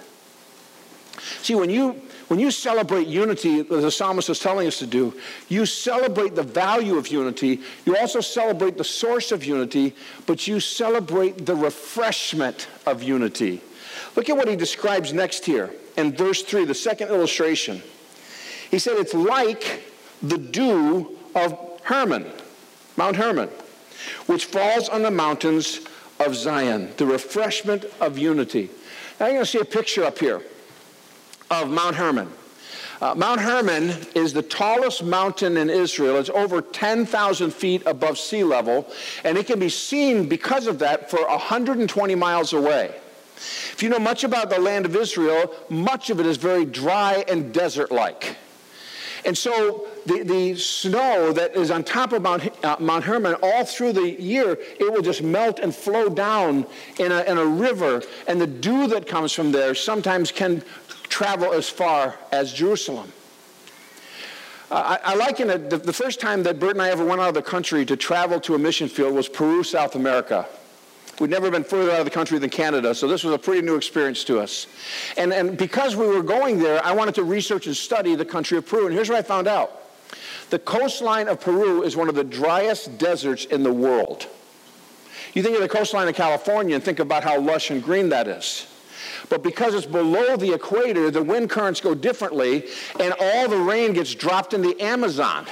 See, 1.42 1.54
when 1.54 1.68
you, 1.68 2.00
when 2.28 2.38
you 2.38 2.50
celebrate 2.50 3.08
unity, 3.08 3.60
as 3.60 3.66
the 3.66 3.90
psalmist 3.90 4.30
is 4.30 4.38
telling 4.38 4.66
us 4.66 4.78
to 4.78 4.86
do, 4.86 5.14
you 5.48 5.66
celebrate 5.66 6.34
the 6.34 6.42
value 6.42 6.96
of 6.96 7.08
unity. 7.08 7.60
You 7.84 7.96
also 7.96 8.20
celebrate 8.20 8.78
the 8.78 8.84
source 8.84 9.32
of 9.32 9.44
unity, 9.44 9.94
but 10.26 10.46
you 10.46 10.60
celebrate 10.60 11.44
the 11.44 11.56
refreshment 11.56 12.68
of 12.86 13.02
unity. 13.02 13.60
Look 14.16 14.30
at 14.30 14.36
what 14.36 14.48
he 14.48 14.56
describes 14.56 15.12
next 15.12 15.44
here 15.44 15.72
in 15.98 16.12
verse 16.12 16.42
3, 16.42 16.64
the 16.64 16.74
second 16.74 17.08
illustration. 17.08 17.82
He 18.70 18.78
said, 18.78 18.96
It's 18.96 19.14
like 19.14 19.82
the 20.22 20.38
dew 20.38 21.18
of 21.34 21.80
Hermon, 21.82 22.24
Mount 22.96 23.16
Hermon, 23.16 23.50
which 24.26 24.44
falls 24.44 24.88
on 24.88 25.02
the 25.02 25.10
mountains 25.10 25.80
of 26.20 26.36
Zion, 26.36 26.90
the 26.96 27.06
refreshment 27.06 27.84
of 28.00 28.16
unity. 28.16 28.70
Now 29.18 29.26
you're 29.26 29.34
going 29.36 29.44
to 29.44 29.50
see 29.50 29.58
a 29.58 29.64
picture 29.64 30.04
up 30.04 30.18
here 30.18 30.42
of 31.50 31.68
Mount 31.68 31.96
Hermon. 31.96 32.30
Uh, 33.00 33.14
Mount 33.14 33.40
Hermon 33.40 33.94
is 34.14 34.32
the 34.32 34.42
tallest 34.42 35.04
mountain 35.04 35.56
in 35.56 35.68
Israel. 35.68 36.16
It's 36.18 36.30
over 36.30 36.60
10,000 36.60 37.52
feet 37.52 37.82
above 37.86 38.18
sea 38.18 38.44
level, 38.44 38.86
and 39.24 39.36
it 39.36 39.46
can 39.46 39.58
be 39.58 39.68
seen 39.68 40.28
because 40.28 40.66
of 40.66 40.78
that 40.80 41.10
for 41.10 41.24
120 41.26 42.14
miles 42.14 42.52
away. 42.52 42.94
If 43.72 43.82
you 43.82 43.88
know 43.88 43.98
much 43.98 44.24
about 44.24 44.50
the 44.50 44.58
land 44.58 44.86
of 44.86 44.96
Israel, 44.96 45.52
much 45.68 46.10
of 46.10 46.20
it 46.20 46.26
is 46.26 46.36
very 46.36 46.64
dry 46.64 47.24
and 47.28 47.52
desert 47.52 47.90
like. 47.90 48.36
And 49.24 49.36
so 49.36 49.88
the, 50.06 50.22
the 50.22 50.56
snow 50.56 51.32
that 51.32 51.54
is 51.56 51.70
on 51.70 51.84
top 51.84 52.12
of 52.12 52.22
Mount, 52.22 52.64
uh, 52.64 52.76
Mount 52.78 53.04
Hermon 53.04 53.36
all 53.42 53.64
through 53.64 53.92
the 53.92 54.10
year, 54.10 54.52
it 54.52 54.92
will 54.92 55.02
just 55.02 55.22
melt 55.22 55.58
and 55.58 55.74
flow 55.74 56.08
down 56.08 56.66
in 56.98 57.12
a, 57.12 57.22
in 57.24 57.38
a 57.38 57.44
river. 57.44 58.02
And 58.26 58.40
the 58.40 58.46
dew 58.46 58.86
that 58.88 59.06
comes 59.06 59.32
from 59.32 59.52
there 59.52 59.74
sometimes 59.74 60.30
can 60.30 60.62
travel 61.04 61.52
as 61.52 61.68
far 61.68 62.18
as 62.32 62.52
Jerusalem. 62.52 63.12
Uh, 64.70 64.98
I, 65.04 65.12
I 65.12 65.14
liken 65.14 65.50
it, 65.50 65.70
the, 65.70 65.78
the 65.78 65.92
first 65.92 66.20
time 66.20 66.42
that 66.44 66.60
Bert 66.60 66.72
and 66.72 66.82
I 66.82 66.90
ever 66.90 67.04
went 67.04 67.20
out 67.20 67.28
of 67.28 67.34
the 67.34 67.42
country 67.42 67.86
to 67.86 67.96
travel 67.96 68.38
to 68.40 68.54
a 68.54 68.58
mission 68.58 68.88
field 68.88 69.14
was 69.14 69.28
Peru, 69.28 69.64
South 69.64 69.94
America. 69.94 70.46
We'd 71.20 71.30
never 71.30 71.50
been 71.50 71.64
further 71.64 71.90
out 71.90 71.98
of 71.98 72.04
the 72.04 72.12
country 72.12 72.38
than 72.38 72.50
Canada, 72.50 72.94
so 72.94 73.08
this 73.08 73.24
was 73.24 73.34
a 73.34 73.38
pretty 73.38 73.62
new 73.62 73.74
experience 73.74 74.22
to 74.24 74.38
us. 74.38 74.68
And, 75.16 75.32
and 75.32 75.58
because 75.58 75.96
we 75.96 76.06
were 76.06 76.22
going 76.22 76.60
there, 76.60 76.84
I 76.84 76.92
wanted 76.92 77.16
to 77.16 77.24
research 77.24 77.66
and 77.66 77.76
study 77.76 78.14
the 78.14 78.24
country 78.24 78.56
of 78.56 78.66
Peru. 78.66 78.86
And 78.86 78.94
here's 78.94 79.08
what 79.08 79.18
I 79.18 79.22
found 79.22 79.48
out 79.48 79.82
the 80.50 80.58
coastline 80.58 81.28
of 81.28 81.40
Peru 81.40 81.82
is 81.82 81.96
one 81.96 82.08
of 82.08 82.14
the 82.14 82.24
driest 82.24 82.98
deserts 82.98 83.44
in 83.46 83.62
the 83.62 83.72
world. 83.72 84.26
You 85.34 85.42
think 85.42 85.56
of 85.56 85.62
the 85.62 85.68
coastline 85.68 86.08
of 86.08 86.14
California 86.14 86.74
and 86.74 86.82
think 86.82 87.00
about 87.00 87.24
how 87.24 87.38
lush 87.38 87.70
and 87.70 87.82
green 87.82 88.08
that 88.10 88.28
is. 88.28 88.66
But 89.28 89.42
because 89.42 89.74
it's 89.74 89.86
below 89.86 90.36
the 90.36 90.54
equator, 90.54 91.10
the 91.10 91.22
wind 91.22 91.50
currents 91.50 91.80
go 91.80 91.94
differently, 91.94 92.66
and 92.98 93.12
all 93.20 93.48
the 93.48 93.58
rain 93.58 93.92
gets 93.92 94.14
dropped 94.14 94.54
in 94.54 94.62
the 94.62 94.80
Amazon 94.80 95.46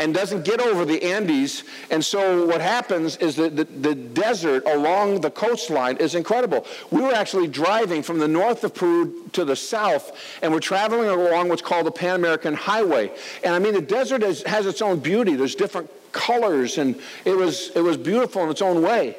and 0.00 0.14
doesn't 0.14 0.46
get 0.46 0.60
over 0.60 0.86
the 0.86 1.02
Andes. 1.02 1.62
And 1.90 2.02
so 2.02 2.46
what 2.46 2.62
happens 2.62 3.18
is 3.18 3.36
that 3.36 3.54
the, 3.54 3.64
the, 3.64 3.94
desert 3.94 4.64
along 4.66 5.20
the 5.20 5.30
coastline 5.30 5.98
is 5.98 6.14
incredible. 6.14 6.66
We 6.90 7.02
were 7.02 7.12
actually 7.12 7.48
driving 7.48 8.02
from 8.02 8.18
the 8.18 8.26
north 8.26 8.64
of 8.64 8.74
Peru 8.74 9.28
to 9.32 9.44
the 9.44 9.54
south, 9.54 10.16
and 10.42 10.52
we're 10.52 10.60
traveling 10.60 11.08
along 11.08 11.50
what's 11.50 11.60
called 11.60 11.84
the 11.84 11.92
Pan 11.92 12.14
American 12.16 12.54
Highway. 12.54 13.12
And 13.44 13.54
I 13.54 13.58
mean, 13.58 13.74
the 13.74 13.82
desert 13.82 14.22
is, 14.22 14.42
has 14.44 14.64
its 14.64 14.80
own 14.80 15.00
beauty. 15.00 15.36
There's 15.36 15.54
different 15.54 15.90
colors, 16.12 16.78
and 16.78 16.98
it 17.26 17.36
was, 17.36 17.70
it 17.74 17.82
was 17.82 17.98
beautiful 17.98 18.42
in 18.44 18.48
its 18.48 18.62
own 18.62 18.82
way. 18.82 19.16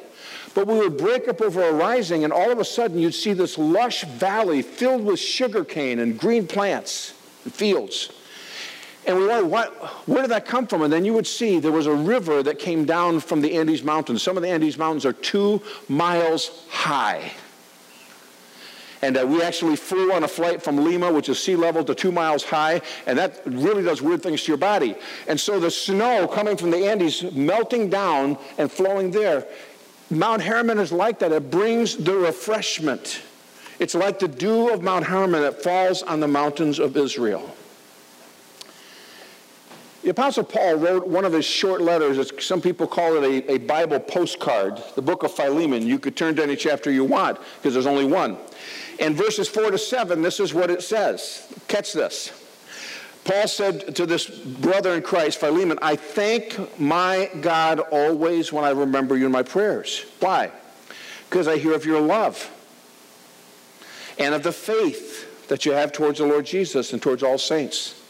But 0.52 0.66
we 0.66 0.74
would 0.78 0.98
break 0.98 1.28
up 1.28 1.40
over 1.40 1.62
a 1.62 1.72
rising, 1.72 2.24
and 2.24 2.32
all 2.32 2.50
of 2.50 2.58
a 2.58 2.64
sudden 2.64 2.98
you'd 2.98 3.14
see 3.14 3.34
this 3.34 3.56
lush 3.56 4.02
valley 4.04 4.62
filled 4.62 5.04
with 5.04 5.20
sugarcane 5.20 6.00
and 6.00 6.18
green 6.18 6.48
plants 6.48 7.14
and 7.44 7.54
fields. 7.54 8.10
And 9.06 9.18
we 9.18 9.26
wondered, 9.26 9.48
what, 9.48 9.74
where 10.06 10.22
did 10.22 10.30
that 10.30 10.46
come 10.46 10.66
from? 10.66 10.82
And 10.82 10.92
then 10.92 11.04
you 11.04 11.12
would 11.12 11.26
see 11.26 11.58
there 11.58 11.72
was 11.72 11.86
a 11.86 11.94
river 11.94 12.42
that 12.42 12.58
came 12.58 12.84
down 12.84 13.20
from 13.20 13.40
the 13.40 13.56
Andes 13.56 13.82
Mountains. 13.82 14.22
Some 14.22 14.36
of 14.36 14.42
the 14.42 14.48
Andes 14.48 14.78
Mountains 14.78 15.04
are 15.04 15.12
two 15.12 15.60
miles 15.88 16.66
high. 16.70 17.32
And 19.04 19.18
uh, 19.18 19.26
we 19.26 19.42
actually 19.42 19.74
flew 19.74 20.12
on 20.12 20.22
a 20.22 20.28
flight 20.28 20.62
from 20.62 20.84
Lima, 20.84 21.12
which 21.12 21.28
is 21.28 21.42
sea 21.42 21.56
level, 21.56 21.82
to 21.82 21.94
two 21.94 22.12
miles 22.12 22.44
high, 22.44 22.80
and 23.06 23.18
that 23.18 23.42
really 23.44 23.82
does 23.82 24.00
weird 24.00 24.22
things 24.22 24.44
to 24.44 24.52
your 24.52 24.58
body. 24.58 24.94
And 25.26 25.40
so 25.40 25.58
the 25.58 25.72
snow 25.72 26.28
coming 26.28 26.56
from 26.56 26.70
the 26.70 26.86
Andes 26.86 27.32
melting 27.32 27.90
down 27.90 28.38
and 28.58 28.70
flowing 28.70 29.10
there 29.10 29.46
Mount 30.12 30.42
Hermon 30.42 30.78
is 30.78 30.92
like 30.92 31.18
that. 31.20 31.32
It 31.32 31.50
brings 31.50 31.96
the 31.96 32.14
refreshment. 32.14 33.22
It's 33.78 33.94
like 33.94 34.18
the 34.18 34.28
dew 34.28 34.68
of 34.72 34.82
Mount 34.82 35.06
Hermon 35.06 35.40
that 35.40 35.62
falls 35.62 36.02
on 36.02 36.20
the 36.20 36.28
mountains 36.28 36.78
of 36.78 36.96
Israel. 36.96 37.56
The 40.02 40.10
Apostle 40.10 40.42
Paul 40.42 40.74
wrote 40.76 41.06
one 41.06 41.24
of 41.24 41.32
his 41.32 41.44
short 41.44 41.80
letters. 41.80 42.32
Some 42.44 42.60
people 42.60 42.88
call 42.88 43.22
it 43.22 43.46
a, 43.48 43.52
a 43.52 43.58
Bible 43.58 44.00
postcard, 44.00 44.82
the 44.96 45.02
book 45.02 45.22
of 45.22 45.32
Philemon. 45.32 45.86
You 45.86 46.00
could 46.00 46.16
turn 46.16 46.34
to 46.36 46.42
any 46.42 46.56
chapter 46.56 46.90
you 46.90 47.04
want 47.04 47.38
because 47.56 47.74
there's 47.74 47.86
only 47.86 48.04
one. 48.04 48.36
In 48.98 49.14
verses 49.14 49.48
4 49.48 49.70
to 49.70 49.78
7, 49.78 50.20
this 50.20 50.40
is 50.40 50.52
what 50.52 50.70
it 50.70 50.82
says. 50.82 51.46
Catch 51.68 51.92
this. 51.92 52.32
Paul 53.24 53.46
said 53.46 53.94
to 53.94 54.04
this 54.04 54.28
brother 54.28 54.94
in 54.94 55.02
Christ, 55.02 55.38
Philemon, 55.38 55.78
I 55.80 55.94
thank 55.94 56.58
my 56.80 57.30
God 57.40 57.78
always 57.78 58.52
when 58.52 58.64
I 58.64 58.70
remember 58.70 59.16
you 59.16 59.26
in 59.26 59.32
my 59.32 59.44
prayers. 59.44 60.04
Why? 60.18 60.50
Because 61.30 61.46
I 61.46 61.58
hear 61.58 61.74
of 61.74 61.84
your 61.84 62.00
love 62.00 62.50
and 64.18 64.34
of 64.34 64.42
the 64.42 64.52
faith 64.52 65.46
that 65.46 65.64
you 65.64 65.72
have 65.72 65.92
towards 65.92 66.18
the 66.18 66.26
Lord 66.26 66.44
Jesus 66.44 66.92
and 66.92 67.00
towards 67.00 67.22
all 67.22 67.38
saints. 67.38 68.01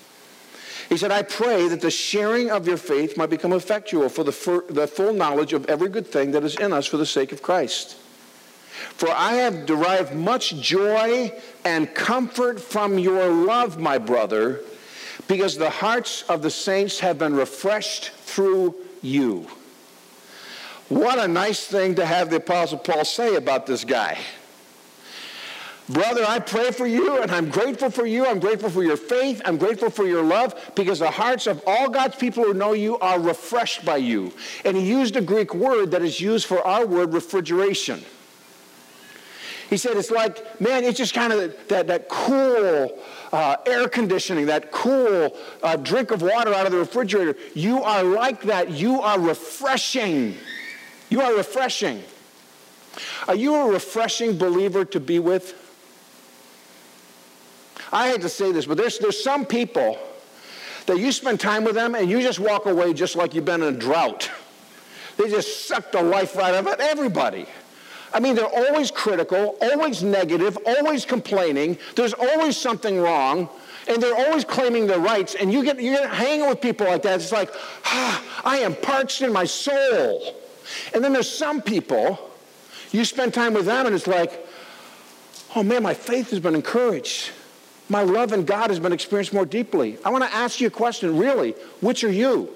He 0.92 0.98
said, 0.98 1.10
I 1.10 1.22
pray 1.22 1.68
that 1.68 1.80
the 1.80 1.90
sharing 1.90 2.50
of 2.50 2.68
your 2.68 2.76
faith 2.76 3.16
might 3.16 3.30
become 3.30 3.54
effectual 3.54 4.10
for 4.10 4.24
the, 4.24 4.62
the 4.68 4.86
full 4.86 5.14
knowledge 5.14 5.54
of 5.54 5.64
every 5.64 5.88
good 5.88 6.06
thing 6.06 6.32
that 6.32 6.44
is 6.44 6.54
in 6.56 6.70
us 6.70 6.86
for 6.86 6.98
the 6.98 7.06
sake 7.06 7.32
of 7.32 7.40
Christ. 7.40 7.94
For 8.98 9.08
I 9.08 9.36
have 9.36 9.64
derived 9.64 10.14
much 10.14 10.54
joy 10.56 11.32
and 11.64 11.94
comfort 11.94 12.60
from 12.60 12.98
your 12.98 13.26
love, 13.30 13.80
my 13.80 13.96
brother, 13.96 14.60
because 15.28 15.56
the 15.56 15.70
hearts 15.70 16.24
of 16.28 16.42
the 16.42 16.50
saints 16.50 17.00
have 17.00 17.18
been 17.18 17.34
refreshed 17.34 18.10
through 18.10 18.74
you. 19.00 19.46
What 20.90 21.18
a 21.18 21.26
nice 21.26 21.64
thing 21.64 21.94
to 21.94 22.04
have 22.04 22.28
the 22.28 22.36
Apostle 22.36 22.76
Paul 22.76 23.06
say 23.06 23.36
about 23.36 23.64
this 23.64 23.82
guy. 23.82 24.18
Brother, 25.88 26.24
I 26.26 26.38
pray 26.38 26.70
for 26.70 26.86
you 26.86 27.20
and 27.20 27.30
I'm 27.30 27.50
grateful 27.50 27.90
for 27.90 28.06
you. 28.06 28.24
I'm 28.24 28.38
grateful 28.38 28.70
for 28.70 28.84
your 28.84 28.96
faith. 28.96 29.42
I'm 29.44 29.58
grateful 29.58 29.90
for 29.90 30.04
your 30.04 30.22
love 30.22 30.72
because 30.76 31.00
the 31.00 31.10
hearts 31.10 31.46
of 31.46 31.62
all 31.66 31.88
God's 31.88 32.16
people 32.16 32.44
who 32.44 32.54
know 32.54 32.72
you 32.72 32.98
are 32.98 33.18
refreshed 33.18 33.84
by 33.84 33.96
you. 33.96 34.32
And 34.64 34.76
he 34.76 34.84
used 34.84 35.16
a 35.16 35.20
Greek 35.20 35.54
word 35.54 35.90
that 35.90 36.02
is 36.02 36.20
used 36.20 36.46
for 36.46 36.64
our 36.66 36.86
word 36.86 37.12
refrigeration. 37.12 38.04
He 39.68 39.76
said 39.76 39.96
it's 39.96 40.10
like, 40.10 40.60
man, 40.60 40.84
it's 40.84 40.98
just 40.98 41.14
kind 41.14 41.32
of 41.32 41.68
that, 41.68 41.86
that 41.88 42.08
cool 42.08 42.98
uh, 43.32 43.56
air 43.66 43.88
conditioning, 43.88 44.46
that 44.46 44.70
cool 44.70 45.36
uh, 45.62 45.76
drink 45.76 46.10
of 46.10 46.22
water 46.22 46.54
out 46.54 46.66
of 46.66 46.72
the 46.72 46.78
refrigerator. 46.78 47.36
You 47.54 47.82
are 47.82 48.04
like 48.04 48.42
that. 48.42 48.70
You 48.70 49.00
are 49.00 49.18
refreshing. 49.18 50.36
You 51.08 51.22
are 51.22 51.34
refreshing. 51.34 52.02
Are 53.26 53.34
you 53.34 53.54
a 53.54 53.72
refreshing 53.72 54.36
believer 54.36 54.84
to 54.84 55.00
be 55.00 55.18
with? 55.18 55.58
I 57.92 58.10
hate 58.10 58.22
to 58.22 58.28
say 58.28 58.52
this, 58.52 58.66
but 58.66 58.78
there's, 58.78 58.98
there's 58.98 59.22
some 59.22 59.44
people 59.44 59.98
that 60.86 60.98
you 60.98 61.12
spend 61.12 61.40
time 61.40 61.64
with 61.64 61.74
them 61.74 61.94
and 61.94 62.08
you 62.08 62.20
just 62.22 62.40
walk 62.40 62.66
away 62.66 62.94
just 62.94 63.16
like 63.16 63.34
you've 63.34 63.44
been 63.44 63.62
in 63.62 63.74
a 63.74 63.78
drought. 63.78 64.30
They 65.16 65.28
just 65.28 65.66
suck 65.68 65.92
the 65.92 66.02
life 66.02 66.34
right 66.34 66.54
out 66.54 66.66
of 66.66 66.80
everybody. 66.80 67.46
I 68.14 68.20
mean, 68.20 68.34
they're 68.34 68.44
always 68.46 68.90
critical, 68.90 69.56
always 69.60 70.02
negative, 70.02 70.58
always 70.66 71.04
complaining. 71.04 71.78
There's 71.96 72.12
always 72.14 72.56
something 72.56 73.00
wrong, 73.00 73.48
and 73.88 74.02
they're 74.02 74.14
always 74.14 74.44
claiming 74.44 74.86
their 74.86 74.98
rights. 74.98 75.34
And 75.34 75.52
you 75.52 75.64
get 75.64 75.80
you 75.80 75.92
get 75.92 76.10
hanging 76.10 76.48
with 76.48 76.60
people 76.60 76.86
like 76.86 77.02
that. 77.02 77.20
It's 77.20 77.32
like, 77.32 77.50
ah, 77.86 78.42
I 78.44 78.58
am 78.58 78.74
parched 78.74 79.22
in 79.22 79.32
my 79.32 79.44
soul. 79.44 80.34
And 80.94 81.02
then 81.02 81.12
there's 81.12 81.30
some 81.30 81.62
people, 81.62 82.30
you 82.90 83.04
spend 83.04 83.32
time 83.32 83.54
with 83.54 83.66
them, 83.66 83.86
and 83.86 83.94
it's 83.94 84.06
like, 84.06 84.46
oh 85.56 85.62
man, 85.62 85.82
my 85.82 85.94
faith 85.94 86.30
has 86.30 86.40
been 86.40 86.54
encouraged. 86.54 87.30
My 87.92 88.04
love 88.04 88.32
in 88.32 88.46
God 88.46 88.70
has 88.70 88.80
been 88.80 88.94
experienced 88.94 89.34
more 89.34 89.44
deeply. 89.44 89.98
I 90.02 90.08
want 90.08 90.24
to 90.24 90.34
ask 90.34 90.62
you 90.62 90.68
a 90.68 90.70
question, 90.70 91.18
really. 91.18 91.50
Which 91.82 92.04
are 92.04 92.10
you? 92.10 92.48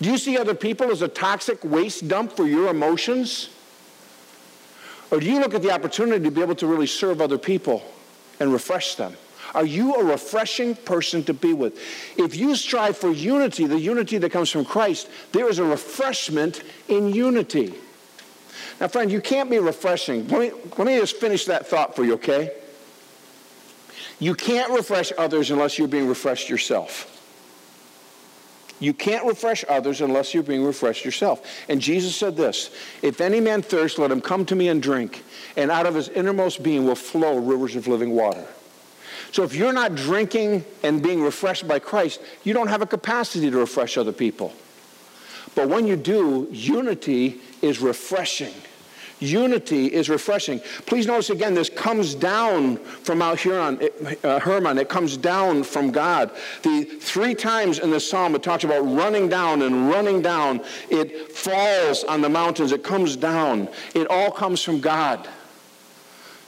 Do 0.00 0.10
you 0.10 0.16
see 0.16 0.38
other 0.38 0.54
people 0.54 0.90
as 0.90 1.02
a 1.02 1.08
toxic 1.08 1.62
waste 1.62 2.08
dump 2.08 2.32
for 2.32 2.46
your 2.46 2.68
emotions? 2.68 3.50
Or 5.10 5.20
do 5.20 5.26
you 5.26 5.40
look 5.40 5.52
at 5.52 5.60
the 5.60 5.72
opportunity 5.72 6.24
to 6.24 6.30
be 6.30 6.40
able 6.40 6.54
to 6.54 6.66
really 6.66 6.86
serve 6.86 7.20
other 7.20 7.36
people 7.36 7.82
and 8.40 8.50
refresh 8.50 8.94
them? 8.94 9.14
Are 9.54 9.66
you 9.66 9.94
a 9.96 10.04
refreshing 10.04 10.74
person 10.74 11.22
to 11.24 11.34
be 11.34 11.52
with? 11.52 11.78
If 12.16 12.34
you 12.34 12.56
strive 12.56 12.96
for 12.96 13.10
unity, 13.10 13.66
the 13.66 13.78
unity 13.78 14.16
that 14.16 14.32
comes 14.32 14.50
from 14.50 14.64
Christ, 14.64 15.10
there 15.32 15.50
is 15.50 15.58
a 15.58 15.64
refreshment 15.64 16.62
in 16.88 17.12
unity. 17.12 17.74
Now, 18.80 18.88
friend, 18.88 19.12
you 19.12 19.20
can't 19.20 19.50
be 19.50 19.58
refreshing. 19.58 20.26
Let 20.28 20.40
me, 20.40 20.60
let 20.78 20.86
me 20.86 20.98
just 20.98 21.16
finish 21.16 21.44
that 21.44 21.66
thought 21.66 21.94
for 21.94 22.04
you, 22.04 22.14
okay? 22.14 22.52
You 24.18 24.34
can't 24.34 24.72
refresh 24.72 25.12
others 25.18 25.50
unless 25.50 25.78
you're 25.78 25.88
being 25.88 26.08
refreshed 26.08 26.48
yourself. 26.48 27.12
You 28.78 28.92
can't 28.92 29.26
refresh 29.26 29.64
others 29.68 30.02
unless 30.02 30.34
you're 30.34 30.42
being 30.42 30.64
refreshed 30.64 31.04
yourself. 31.04 31.46
And 31.68 31.80
Jesus 31.80 32.14
said 32.14 32.36
this 32.36 32.70
If 33.02 33.20
any 33.20 33.40
man 33.40 33.62
thirst, 33.62 33.98
let 33.98 34.10
him 34.10 34.20
come 34.20 34.44
to 34.46 34.54
me 34.54 34.68
and 34.68 34.82
drink, 34.82 35.24
and 35.56 35.70
out 35.70 35.86
of 35.86 35.94
his 35.94 36.08
innermost 36.08 36.62
being 36.62 36.84
will 36.84 36.94
flow 36.94 37.38
rivers 37.38 37.76
of 37.76 37.86
living 37.88 38.10
water. 38.10 38.46
So 39.32 39.42
if 39.42 39.54
you're 39.54 39.72
not 39.72 39.94
drinking 39.94 40.64
and 40.82 41.02
being 41.02 41.22
refreshed 41.22 41.66
by 41.66 41.78
Christ, 41.78 42.20
you 42.44 42.52
don't 42.52 42.68
have 42.68 42.82
a 42.82 42.86
capacity 42.86 43.50
to 43.50 43.58
refresh 43.58 43.96
other 43.96 44.12
people. 44.12 44.52
But 45.54 45.68
when 45.68 45.86
you 45.86 45.96
do, 45.96 46.48
unity 46.50 47.40
is 47.62 47.80
refreshing. 47.80 48.54
Unity 49.18 49.86
is 49.86 50.10
refreshing. 50.10 50.60
Please 50.84 51.06
notice 51.06 51.30
again, 51.30 51.54
this 51.54 51.70
comes 51.70 52.14
down 52.14 52.76
from 52.76 53.18
Mount 53.18 53.40
Huron, 53.40 53.80
uh, 54.22 54.38
Hermon. 54.40 54.76
It 54.76 54.90
comes 54.90 55.16
down 55.16 55.62
from 55.62 55.90
God. 55.90 56.30
The 56.62 56.84
three 56.84 57.34
times 57.34 57.78
in 57.78 57.90
the 57.90 58.00
psalm 58.00 58.34
it 58.34 58.42
talks 58.42 58.64
about 58.64 58.80
running 58.80 59.28
down 59.28 59.62
and 59.62 59.88
running 59.88 60.20
down. 60.20 60.60
It 60.90 61.32
falls 61.32 62.04
on 62.04 62.20
the 62.20 62.28
mountains. 62.28 62.72
It 62.72 62.84
comes 62.84 63.16
down. 63.16 63.68
It 63.94 64.06
all 64.08 64.30
comes 64.30 64.62
from 64.62 64.80
God. 64.80 65.26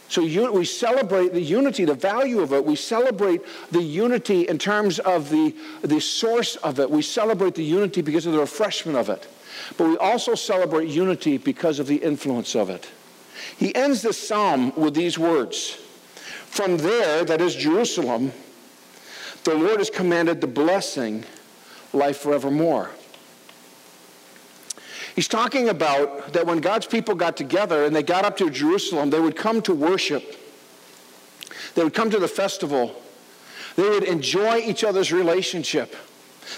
So 0.08 0.22
we 0.22 0.64
celebrate 0.64 1.34
the 1.34 1.40
unity, 1.40 1.84
the 1.84 1.94
value 1.94 2.40
of 2.40 2.52
it. 2.54 2.64
We 2.64 2.76
celebrate 2.76 3.42
the 3.70 3.82
unity 3.82 4.48
in 4.48 4.58
terms 4.58 4.98
of 4.98 5.28
the, 5.28 5.54
the 5.82 6.00
source 6.00 6.56
of 6.56 6.80
it. 6.80 6.90
We 6.90 7.02
celebrate 7.02 7.54
the 7.54 7.64
unity 7.64 8.00
because 8.00 8.24
of 8.24 8.32
the 8.32 8.38
refreshment 8.38 8.96
of 8.96 9.10
it. 9.10 9.26
But 9.76 9.88
we 9.88 9.96
also 9.98 10.34
celebrate 10.34 10.88
unity 10.88 11.38
because 11.38 11.78
of 11.78 11.86
the 11.86 11.96
influence 11.96 12.54
of 12.54 12.70
it. 12.70 12.88
He 13.56 13.74
ends 13.74 14.02
the 14.02 14.12
psalm 14.12 14.72
with 14.76 14.94
these 14.94 15.18
words 15.18 15.78
From 16.46 16.76
there, 16.78 17.24
that 17.24 17.40
is 17.40 17.54
Jerusalem, 17.54 18.32
the 19.44 19.54
Lord 19.54 19.78
has 19.78 19.90
commanded 19.90 20.40
the 20.40 20.46
blessing, 20.46 21.24
life 21.92 22.18
forevermore. 22.18 22.90
He's 25.14 25.28
talking 25.28 25.68
about 25.68 26.32
that 26.32 26.46
when 26.46 26.58
God's 26.58 26.86
people 26.86 27.14
got 27.14 27.36
together 27.36 27.84
and 27.84 27.94
they 27.94 28.02
got 28.02 28.24
up 28.24 28.36
to 28.36 28.50
Jerusalem, 28.50 29.10
they 29.10 29.18
would 29.18 29.36
come 29.36 29.62
to 29.62 29.74
worship, 29.74 30.36
they 31.74 31.82
would 31.82 31.94
come 31.94 32.10
to 32.10 32.18
the 32.18 32.28
festival, 32.28 32.94
they 33.74 33.88
would 33.88 34.04
enjoy 34.04 34.58
each 34.58 34.84
other's 34.84 35.12
relationship. 35.12 35.96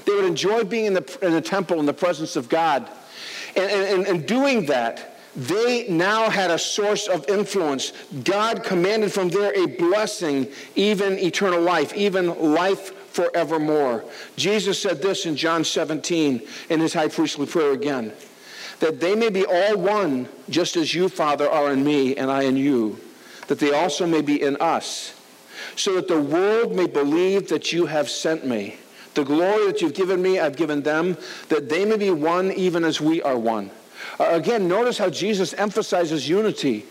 They 0.04 0.14
would 0.14 0.24
enjoy 0.24 0.64
being 0.64 0.86
in 0.86 0.94
the, 0.94 1.18
in 1.22 1.32
the 1.32 1.40
temple 1.40 1.80
in 1.80 1.86
the 1.86 1.92
presence 1.92 2.36
of 2.36 2.48
God. 2.48 2.88
And, 3.56 3.70
and, 3.70 4.06
and 4.06 4.26
doing 4.26 4.66
that, 4.66 5.18
they 5.36 5.88
now 5.88 6.28
had 6.28 6.50
a 6.50 6.58
source 6.58 7.06
of 7.08 7.28
influence. 7.28 7.92
God 8.24 8.64
commanded 8.64 9.12
from 9.12 9.28
there 9.28 9.52
a 9.56 9.66
blessing, 9.66 10.48
even 10.74 11.18
eternal 11.18 11.60
life, 11.60 11.94
even 11.94 12.52
life 12.52 12.94
forevermore. 13.12 14.04
Jesus 14.36 14.80
said 14.80 15.02
this 15.02 15.26
in 15.26 15.36
John 15.36 15.64
17 15.64 16.42
in 16.68 16.80
his 16.80 16.94
high 16.94 17.08
priestly 17.08 17.46
prayer 17.46 17.72
again 17.72 18.12
that 18.80 18.98
they 18.98 19.14
may 19.14 19.28
be 19.28 19.46
all 19.46 19.76
one, 19.76 20.28
just 20.48 20.74
as 20.76 20.94
you, 20.94 21.08
Father, 21.08 21.48
are 21.48 21.72
in 21.72 21.84
me 21.84 22.16
and 22.16 22.30
I 22.30 22.42
in 22.42 22.56
you, 22.56 22.98
that 23.46 23.58
they 23.58 23.72
also 23.72 24.06
may 24.06 24.22
be 24.22 24.42
in 24.42 24.56
us, 24.56 25.14
so 25.76 25.94
that 25.94 26.08
the 26.08 26.20
world 26.20 26.74
may 26.74 26.86
believe 26.86 27.48
that 27.48 27.72
you 27.72 27.86
have 27.86 28.08
sent 28.08 28.44
me. 28.44 28.76
The 29.14 29.24
glory 29.24 29.66
that 29.66 29.80
you've 29.80 29.94
given 29.94 30.22
me, 30.22 30.38
I've 30.38 30.56
given 30.56 30.82
them, 30.82 31.16
that 31.48 31.68
they 31.68 31.84
may 31.84 31.96
be 31.96 32.10
one 32.10 32.52
even 32.52 32.84
as 32.84 33.00
we 33.00 33.20
are 33.22 33.36
one. 33.36 33.70
Uh, 34.18 34.28
again, 34.30 34.68
notice 34.68 34.98
how 34.98 35.10
Jesus 35.10 35.52
emphasizes 35.54 36.28
unity. 36.28 36.86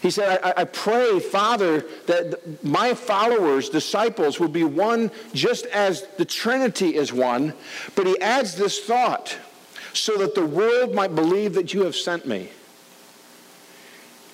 He 0.00 0.10
said, 0.10 0.40
I, 0.42 0.54
I, 0.58 0.64
pray, 0.64 1.20
Father, 1.20 1.84
that 2.06 2.64
my 2.64 2.94
followers, 2.94 3.68
disciples, 3.68 4.40
will 4.40 4.48
be 4.48 4.64
one 4.64 5.10
just 5.34 5.66
as 5.66 6.06
the 6.16 6.24
Trinity 6.24 6.96
is 6.96 7.12
one. 7.12 7.52
But 7.94 8.06
he 8.06 8.18
adds 8.20 8.54
this 8.54 8.80
thought 8.80 9.36
so 9.92 10.16
that 10.18 10.34
the 10.34 10.46
world 10.46 10.94
might 10.94 11.14
believe 11.14 11.54
that 11.54 11.74
you 11.74 11.84
have 11.84 11.94
sent 11.94 12.26
me. 12.26 12.48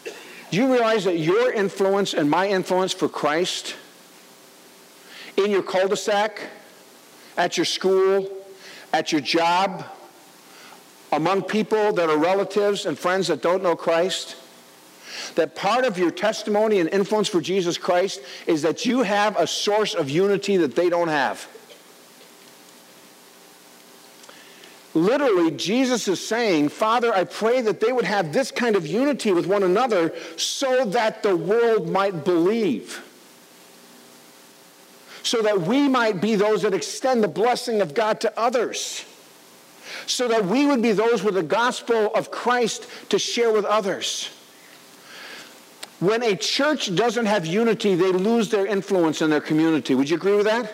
Do 0.04 0.58
you 0.58 0.70
realize 0.72 1.04
that 1.04 1.18
your 1.18 1.52
influence 1.52 2.14
and 2.14 2.30
my 2.30 2.48
influence 2.48 2.92
for 2.92 3.08
Christ 3.08 3.74
in 5.36 5.50
your 5.50 5.62
cul 5.62 5.88
de 5.88 5.96
sac, 5.96 6.40
at 7.36 7.56
your 7.56 7.64
school, 7.64 8.30
at 8.92 9.12
your 9.12 9.20
job, 9.20 9.84
among 11.12 11.42
people 11.42 11.92
that 11.92 12.08
are 12.10 12.18
relatives 12.18 12.86
and 12.86 12.98
friends 12.98 13.28
that 13.28 13.42
don't 13.42 13.62
know 13.62 13.76
Christ. 13.76 14.36
That 15.36 15.54
part 15.54 15.84
of 15.84 15.98
your 15.98 16.10
testimony 16.10 16.80
and 16.80 16.88
influence 16.90 17.28
for 17.28 17.40
Jesus 17.40 17.78
Christ 17.78 18.20
is 18.46 18.62
that 18.62 18.84
you 18.84 19.02
have 19.02 19.36
a 19.38 19.46
source 19.46 19.94
of 19.94 20.10
unity 20.10 20.56
that 20.58 20.74
they 20.74 20.90
don't 20.90 21.08
have. 21.08 21.46
literally, 24.96 25.50
Jesus 25.52 26.08
is 26.08 26.26
saying, 26.26 26.70
Father, 26.70 27.14
I 27.14 27.24
pray 27.24 27.60
that 27.60 27.80
they 27.80 27.92
would 27.92 28.04
have 28.04 28.32
this 28.32 28.50
kind 28.50 28.74
of 28.74 28.86
unity 28.86 29.32
with 29.32 29.46
one 29.46 29.62
another 29.62 30.14
so 30.36 30.86
that 30.86 31.22
the 31.22 31.36
world 31.36 31.88
might 31.88 32.24
believe. 32.24 33.05
So 35.26 35.42
that 35.42 35.62
we 35.62 35.88
might 35.88 36.20
be 36.20 36.36
those 36.36 36.62
that 36.62 36.72
extend 36.72 37.24
the 37.24 37.28
blessing 37.28 37.80
of 37.80 37.94
God 37.94 38.20
to 38.20 38.32
others. 38.38 39.04
So 40.06 40.28
that 40.28 40.46
we 40.46 40.66
would 40.66 40.80
be 40.80 40.92
those 40.92 41.24
with 41.24 41.34
the 41.34 41.42
gospel 41.42 42.14
of 42.14 42.30
Christ 42.30 42.86
to 43.08 43.18
share 43.18 43.52
with 43.52 43.64
others. 43.64 44.30
When 45.98 46.22
a 46.22 46.36
church 46.36 46.94
doesn't 46.94 47.26
have 47.26 47.44
unity, 47.44 47.96
they 47.96 48.12
lose 48.12 48.50
their 48.50 48.66
influence 48.66 49.20
in 49.20 49.28
their 49.28 49.40
community. 49.40 49.96
Would 49.96 50.08
you 50.08 50.16
agree 50.16 50.36
with 50.36 50.46
that? 50.46 50.72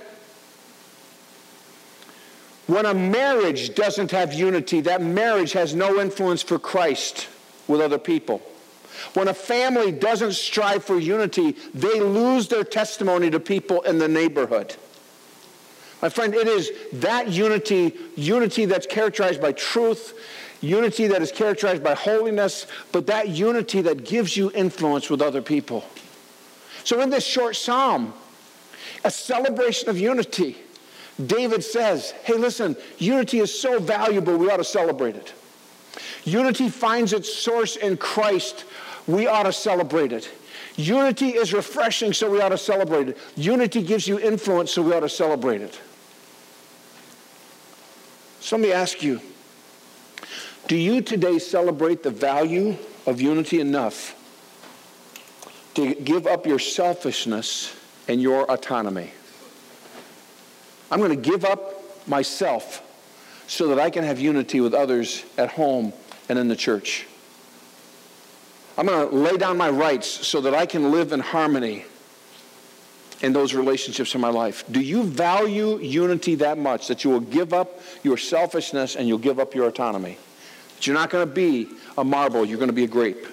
When 2.66 2.84
a 2.84 2.92
marriage 2.92 3.74
doesn't 3.74 4.10
have 4.10 4.34
unity, 4.34 4.82
that 4.82 5.00
marriage 5.00 5.52
has 5.52 5.74
no 5.74 5.98
influence 5.98 6.42
for 6.42 6.58
Christ 6.58 7.26
with 7.68 7.80
other 7.80 7.98
people. 7.98 8.42
When 9.14 9.28
a 9.28 9.34
family 9.34 9.92
doesn't 9.92 10.32
strive 10.32 10.84
for 10.84 10.98
unity, 10.98 11.56
they 11.74 12.00
lose 12.00 12.48
their 12.48 12.64
testimony 12.64 13.30
to 13.30 13.40
people 13.40 13.82
in 13.82 13.98
the 13.98 14.08
neighborhood. 14.08 14.76
My 16.00 16.08
friend, 16.08 16.34
it 16.34 16.48
is 16.48 16.70
that 16.94 17.28
unity, 17.28 17.94
unity 18.16 18.64
that's 18.64 18.86
characterized 18.86 19.40
by 19.40 19.52
truth, 19.52 20.18
unity 20.60 21.06
that 21.08 21.22
is 21.22 21.30
characterized 21.30 21.82
by 21.82 21.94
holiness, 21.94 22.66
but 22.90 23.06
that 23.06 23.28
unity 23.28 23.82
that 23.82 24.04
gives 24.04 24.36
you 24.36 24.50
influence 24.52 25.08
with 25.08 25.22
other 25.22 25.42
people. 25.42 25.84
So 26.84 27.00
in 27.00 27.10
this 27.10 27.24
short 27.24 27.54
psalm, 27.54 28.14
a 29.04 29.10
celebration 29.10 29.88
of 29.88 29.98
unity, 29.98 30.56
David 31.24 31.62
says, 31.62 32.12
hey, 32.24 32.34
listen, 32.34 32.76
unity 32.98 33.38
is 33.38 33.56
so 33.56 33.78
valuable, 33.78 34.36
we 34.36 34.50
ought 34.50 34.56
to 34.56 34.64
celebrate 34.64 35.14
it. 35.14 35.32
Unity 36.24 36.68
finds 36.68 37.12
its 37.12 37.32
source 37.32 37.76
in 37.76 37.96
Christ, 37.96 38.64
we 39.06 39.26
ought 39.26 39.44
to 39.44 39.52
celebrate 39.52 40.12
it. 40.12 40.30
Unity 40.76 41.30
is 41.30 41.52
refreshing, 41.52 42.12
so 42.12 42.30
we 42.30 42.40
ought 42.40 42.50
to 42.50 42.58
celebrate 42.58 43.08
it. 43.08 43.18
Unity 43.36 43.82
gives 43.82 44.08
you 44.08 44.18
influence, 44.18 44.72
so 44.72 44.82
we 44.82 44.92
ought 44.92 45.00
to 45.00 45.08
celebrate 45.08 45.60
it. 45.60 45.80
So 48.40 48.56
let 48.56 48.62
me 48.62 48.72
ask 48.72 49.02
you 49.02 49.20
do 50.68 50.76
you 50.76 51.02
today 51.02 51.38
celebrate 51.38 52.02
the 52.02 52.10
value 52.10 52.76
of 53.06 53.20
unity 53.20 53.60
enough 53.60 54.16
to 55.74 55.94
give 55.94 56.26
up 56.26 56.46
your 56.46 56.58
selfishness 56.58 57.76
and 58.08 58.22
your 58.22 58.50
autonomy? 58.50 59.12
I'm 60.90 60.98
going 60.98 61.10
to 61.10 61.30
give 61.30 61.44
up 61.44 62.06
myself 62.06 62.82
so 63.46 63.68
that 63.68 63.78
I 63.78 63.90
can 63.90 64.04
have 64.04 64.20
unity 64.20 64.60
with 64.60 64.74
others 64.74 65.24
at 65.36 65.50
home 65.50 65.92
and 66.28 66.38
in 66.38 66.48
the 66.48 66.56
church. 66.56 67.06
I'm 68.76 68.86
going 68.86 69.08
to 69.08 69.14
lay 69.14 69.36
down 69.36 69.56
my 69.56 69.70
rights 69.70 70.08
so 70.08 70.40
that 70.40 70.54
I 70.54 70.66
can 70.66 70.90
live 70.90 71.12
in 71.12 71.20
harmony 71.20 71.84
in 73.20 73.32
those 73.32 73.54
relationships 73.54 74.14
in 74.14 74.20
my 74.20 74.30
life. 74.30 74.64
Do 74.70 74.80
you 74.80 75.04
value 75.04 75.78
unity 75.78 76.34
that 76.36 76.58
much 76.58 76.88
that 76.88 77.04
you 77.04 77.10
will 77.10 77.20
give 77.20 77.52
up 77.52 77.80
your 78.02 78.16
selfishness 78.16 78.96
and 78.96 79.06
you'll 79.06 79.18
give 79.18 79.38
up 79.38 79.54
your 79.54 79.68
autonomy? 79.68 80.18
That 80.76 80.86
you're 80.86 80.94
not 80.94 81.10
going 81.10 81.26
to 81.26 81.32
be 81.32 81.68
a 81.96 82.04
marble, 82.04 82.44
you're 82.44 82.58
going 82.58 82.68
to 82.68 82.74
be 82.74 82.84
a 82.84 82.88
grape. 82.88 83.26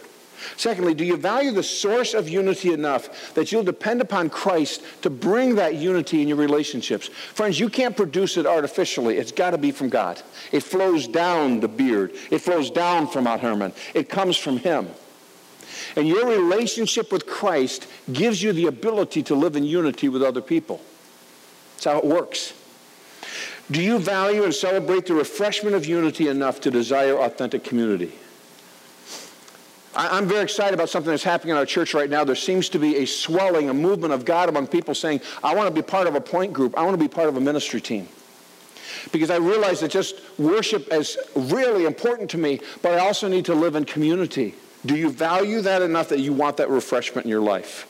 Secondly, 0.56 0.94
do 0.94 1.04
you 1.04 1.18
value 1.18 1.52
the 1.52 1.64
source 1.64 2.14
of 2.14 2.30
unity 2.30 2.72
enough 2.72 3.34
that 3.34 3.52
you'll 3.52 3.64
depend 3.64 4.00
upon 4.00 4.30
Christ 4.30 4.84
to 5.02 5.10
bring 5.10 5.56
that 5.56 5.76
unity 5.76 6.22
in 6.22 6.28
your 6.28 6.38
relationships? 6.38 7.08
Friends, 7.08 7.60
you 7.60 7.68
can't 7.68 7.96
produce 7.96 8.38
it 8.38 8.46
artificially. 8.46 9.18
It's 9.18 9.34
got 9.34 9.52
to 9.52 9.58
be 9.58 9.72
from 9.72 9.90
God. 9.90 10.22
It 10.54 10.62
flows 10.62 11.08
down 11.08 11.60
the 11.60 11.68
beard. 11.68 12.14
It 12.32 12.40
flows 12.40 12.72
down 12.72 13.08
from 13.08 13.26
Mount 13.26 13.42
Hermon. 13.42 13.74
It 13.94 14.08
comes 14.08 14.38
from 14.38 14.58
Him. 14.58 14.88
And 15.96 16.08
your 16.08 16.28
relationship 16.28 17.12
with 17.12 17.26
Christ 17.26 17.88
gives 18.12 18.42
you 18.42 18.54
the 18.54 18.68
ability 18.68 19.24
to 19.24 19.36
live 19.36 19.56
in 19.56 19.64
unity 19.64 20.10
with 20.10 20.24
other 20.24 20.42
people. 20.42 20.82
That's 21.76 21.86
how 21.86 21.98
it 21.98 22.06
works. 22.06 22.54
Do 23.72 23.82
you 23.82 24.00
value 24.00 24.44
and 24.44 24.54
celebrate 24.54 25.06
the 25.06 25.14
refreshment 25.14 25.76
of 25.76 25.86
unity 25.86 26.28
enough 26.28 26.60
to 26.62 26.72
desire 26.72 27.18
authentic 27.18 27.64
community? 27.64 28.12
I'm 29.96 30.28
very 30.28 30.44
excited 30.44 30.74
about 30.74 30.90
something 30.90 31.10
that's 31.10 31.24
happening 31.24 31.52
in 31.52 31.58
our 31.58 31.66
church 31.66 31.94
right 31.94 32.10
now. 32.10 32.24
There 32.24 32.36
seems 32.36 32.70
to 32.70 32.80
be 32.80 32.98
a 32.98 33.06
swelling, 33.06 33.70
a 33.70 33.74
movement 33.74 34.14
of 34.14 34.24
God 34.24 34.48
among 34.50 34.68
people 34.68 34.94
saying, 34.96 35.22
I 35.44 35.56
want 35.56 35.68
to 35.68 35.74
be 35.74 35.86
part 35.86 36.08
of 36.08 36.16
a 36.16 36.22
point 36.22 36.54
group. 36.54 36.78
I 36.78 36.84
want 36.84 36.94
to 36.94 37.04
be 37.04 37.08
part 37.08 37.28
of 37.28 37.38
a 37.38 37.42
ministry 37.42 37.82
team. 37.82 38.08
Because 39.12 39.30
I 39.30 39.38
realize 39.38 39.80
that 39.82 39.92
just 39.92 40.22
worship 40.40 40.92
is 40.94 41.18
really 41.36 41.86
important 41.86 42.30
to 42.32 42.38
me, 42.38 42.60
but 42.82 42.94
I 42.94 43.00
also 43.00 43.28
need 43.28 43.46
to 43.46 43.56
live 43.56 43.76
in 43.76 43.86
community. 43.86 44.56
Do 44.86 44.96
you 44.96 45.10
value 45.10 45.62
that 45.62 45.82
enough 45.82 46.10
that 46.10 46.20
you 46.20 46.34
want 46.34 46.58
that 46.58 46.70
refreshment 46.70 47.26
in 47.26 47.30
your 47.30 47.42
life? 47.42 47.86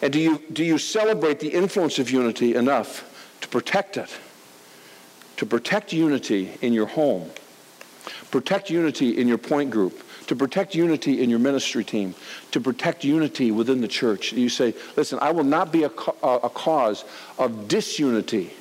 And 0.00 0.12
do 0.12 0.18
you, 0.18 0.42
do 0.52 0.64
you 0.64 0.78
celebrate 0.78 1.40
the 1.40 1.48
influence 1.48 1.98
of 1.98 2.10
unity 2.10 2.54
enough 2.54 3.36
to 3.40 3.48
protect 3.48 3.96
it? 3.96 4.10
To 5.38 5.46
protect 5.46 5.92
unity 5.92 6.52
in 6.60 6.72
your 6.72 6.86
home, 6.86 7.28
protect 8.30 8.70
unity 8.70 9.18
in 9.18 9.26
your 9.26 9.38
point 9.38 9.70
group, 9.70 10.04
to 10.28 10.36
protect 10.36 10.74
unity 10.74 11.20
in 11.20 11.28
your 11.30 11.40
ministry 11.40 11.82
team, 11.82 12.14
to 12.52 12.60
protect 12.60 13.02
unity 13.02 13.50
within 13.50 13.80
the 13.80 13.88
church. 13.88 14.32
You 14.32 14.48
say, 14.48 14.74
listen, 14.96 15.18
I 15.20 15.32
will 15.32 15.44
not 15.44 15.72
be 15.72 15.82
a, 15.82 15.88
a 15.88 16.50
cause 16.50 17.04
of 17.38 17.66
disunity 17.66 18.52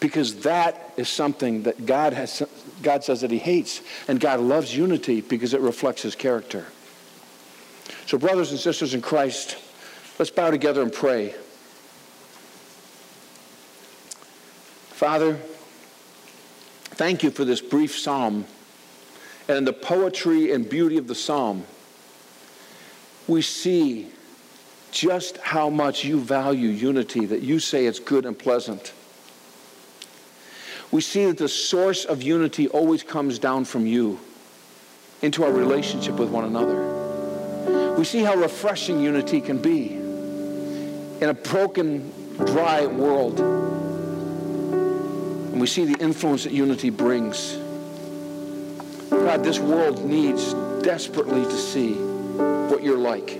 because 0.00 0.40
that 0.40 0.92
is 0.96 1.08
something 1.08 1.62
that 1.64 1.86
God, 1.86 2.12
has, 2.12 2.42
God 2.82 3.04
says 3.04 3.22
that 3.22 3.30
he 3.30 3.38
hates. 3.38 3.80
And 4.08 4.20
God 4.20 4.40
loves 4.40 4.76
unity 4.76 5.20
because 5.20 5.54
it 5.54 5.60
reflects 5.60 6.02
his 6.02 6.14
character. 6.14 6.66
So, 8.06 8.18
brothers 8.18 8.50
and 8.50 8.60
sisters 8.60 8.94
in 8.94 9.00
Christ, 9.00 9.56
let's 10.18 10.30
bow 10.30 10.50
together 10.50 10.82
and 10.82 10.92
pray. 10.92 11.34
Father, 14.90 15.34
thank 16.84 17.22
you 17.22 17.30
for 17.30 17.44
this 17.44 17.60
brief 17.60 17.96
psalm 17.96 18.44
and 19.48 19.66
the 19.66 19.72
poetry 19.72 20.52
and 20.52 20.68
beauty 20.68 20.96
of 20.96 21.06
the 21.06 21.14
psalm, 21.14 21.64
we 23.26 23.42
see 23.42 24.10
just 24.90 25.38
how 25.38 25.68
much 25.68 26.04
you 26.04 26.20
value 26.20 26.68
unity, 26.68 27.26
that 27.26 27.42
you 27.42 27.58
say 27.58 27.86
it's 27.86 27.98
good 27.98 28.26
and 28.26 28.38
pleasant. 28.38 28.92
We 30.94 31.00
see 31.00 31.26
that 31.26 31.38
the 31.38 31.48
source 31.48 32.04
of 32.04 32.22
unity 32.22 32.68
always 32.68 33.02
comes 33.02 33.40
down 33.40 33.64
from 33.64 33.84
you 33.84 34.20
into 35.22 35.42
our 35.42 35.50
relationship 35.50 36.14
with 36.14 36.30
one 36.30 36.44
another. 36.44 37.94
We 37.98 38.04
see 38.04 38.22
how 38.22 38.36
refreshing 38.36 39.00
unity 39.00 39.40
can 39.40 39.58
be 39.58 39.94
in 39.96 41.24
a 41.24 41.34
broken, 41.34 42.12
dry 42.36 42.86
world. 42.86 43.40
And 45.50 45.60
we 45.60 45.66
see 45.66 45.84
the 45.84 46.00
influence 46.00 46.44
that 46.44 46.52
unity 46.52 46.90
brings. 46.90 47.56
God, 49.10 49.42
this 49.42 49.58
world 49.58 50.04
needs 50.04 50.54
desperately 50.84 51.42
to 51.42 51.56
see 51.56 51.94
what 51.94 52.84
you're 52.84 52.96
like, 52.96 53.30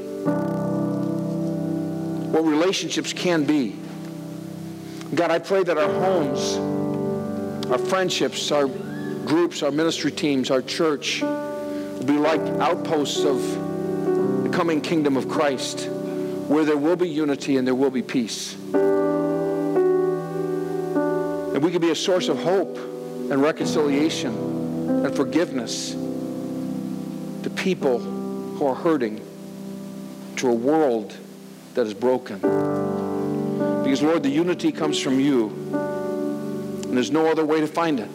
what 2.32 2.44
relationships 2.44 3.12
can 3.12 3.44
be. 3.44 3.76
God, 5.14 5.30
I 5.30 5.38
pray 5.38 5.62
that 5.62 5.78
our 5.78 5.92
homes, 5.92 6.58
our 7.70 7.78
friendships, 7.78 8.50
our 8.52 8.66
groups, 8.66 9.62
our 9.62 9.70
ministry 9.70 10.10
teams, 10.10 10.50
our 10.50 10.62
church 10.62 11.22
will 11.22 12.04
be 12.04 12.18
like 12.18 12.40
outposts 12.60 13.24
of 13.24 13.40
the 14.44 14.50
coming 14.50 14.80
kingdom 14.80 15.16
of 15.16 15.28
Christ, 15.28 15.88
where 16.48 16.64
there 16.64 16.76
will 16.76 16.96
be 16.96 17.08
unity 17.08 17.56
and 17.56 17.66
there 17.66 17.74
will 17.74 17.90
be 17.90 18.02
peace. 18.02 18.54
And 21.54 21.62
we 21.62 21.70
can 21.70 21.80
be 21.80 21.90
a 21.90 21.94
source 21.94 22.28
of 22.28 22.42
hope 22.42 22.76
and 22.76 23.40
reconciliation 23.40 24.34
and 25.04 25.16
forgiveness 25.16 25.92
to 25.92 27.50
people 27.54 27.98
who 27.98 28.66
are 28.66 28.74
hurting, 28.74 29.20
to 30.36 30.50
a 30.50 30.54
world 30.54 31.16
that 31.74 31.86
is 31.86 31.94
broken. 31.94 32.40
Because, 33.82 34.02
Lord, 34.02 34.22
the 34.22 34.30
unity 34.30 34.72
comes 34.72 34.98
from 34.98 35.20
you, 35.20 35.50
and 36.94 36.96
there's 36.96 37.10
no 37.10 37.26
other 37.26 37.44
way 37.44 37.58
to 37.58 37.66
find 37.66 37.98
it. 37.98 38.08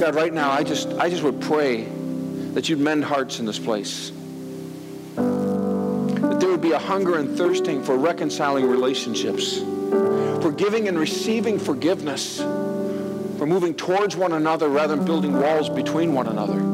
God, 0.00 0.14
right 0.14 0.32
now, 0.32 0.50
I 0.50 0.64
just, 0.64 0.88
I 0.94 1.10
just 1.10 1.22
would 1.22 1.42
pray 1.42 1.84
that 2.54 2.70
you'd 2.70 2.78
mend 2.78 3.04
hearts 3.04 3.38
in 3.38 3.44
this 3.44 3.58
place. 3.58 4.12
That 5.16 6.38
there 6.40 6.48
would 6.48 6.62
be 6.62 6.72
a 6.72 6.78
hunger 6.78 7.18
and 7.18 7.36
thirsting 7.36 7.84
for 7.84 7.98
reconciling 7.98 8.66
relationships, 8.66 9.58
for 9.58 10.50
giving 10.50 10.88
and 10.88 10.98
receiving 10.98 11.58
forgiveness 11.58 12.40
we're 12.40 13.44
moving 13.44 13.74
towards 13.74 14.16
one 14.16 14.32
another 14.32 14.70
rather 14.70 14.96
than 14.96 15.04
building 15.04 15.38
walls 15.38 15.68
between 15.68 16.14
one 16.14 16.28
another. 16.28 16.73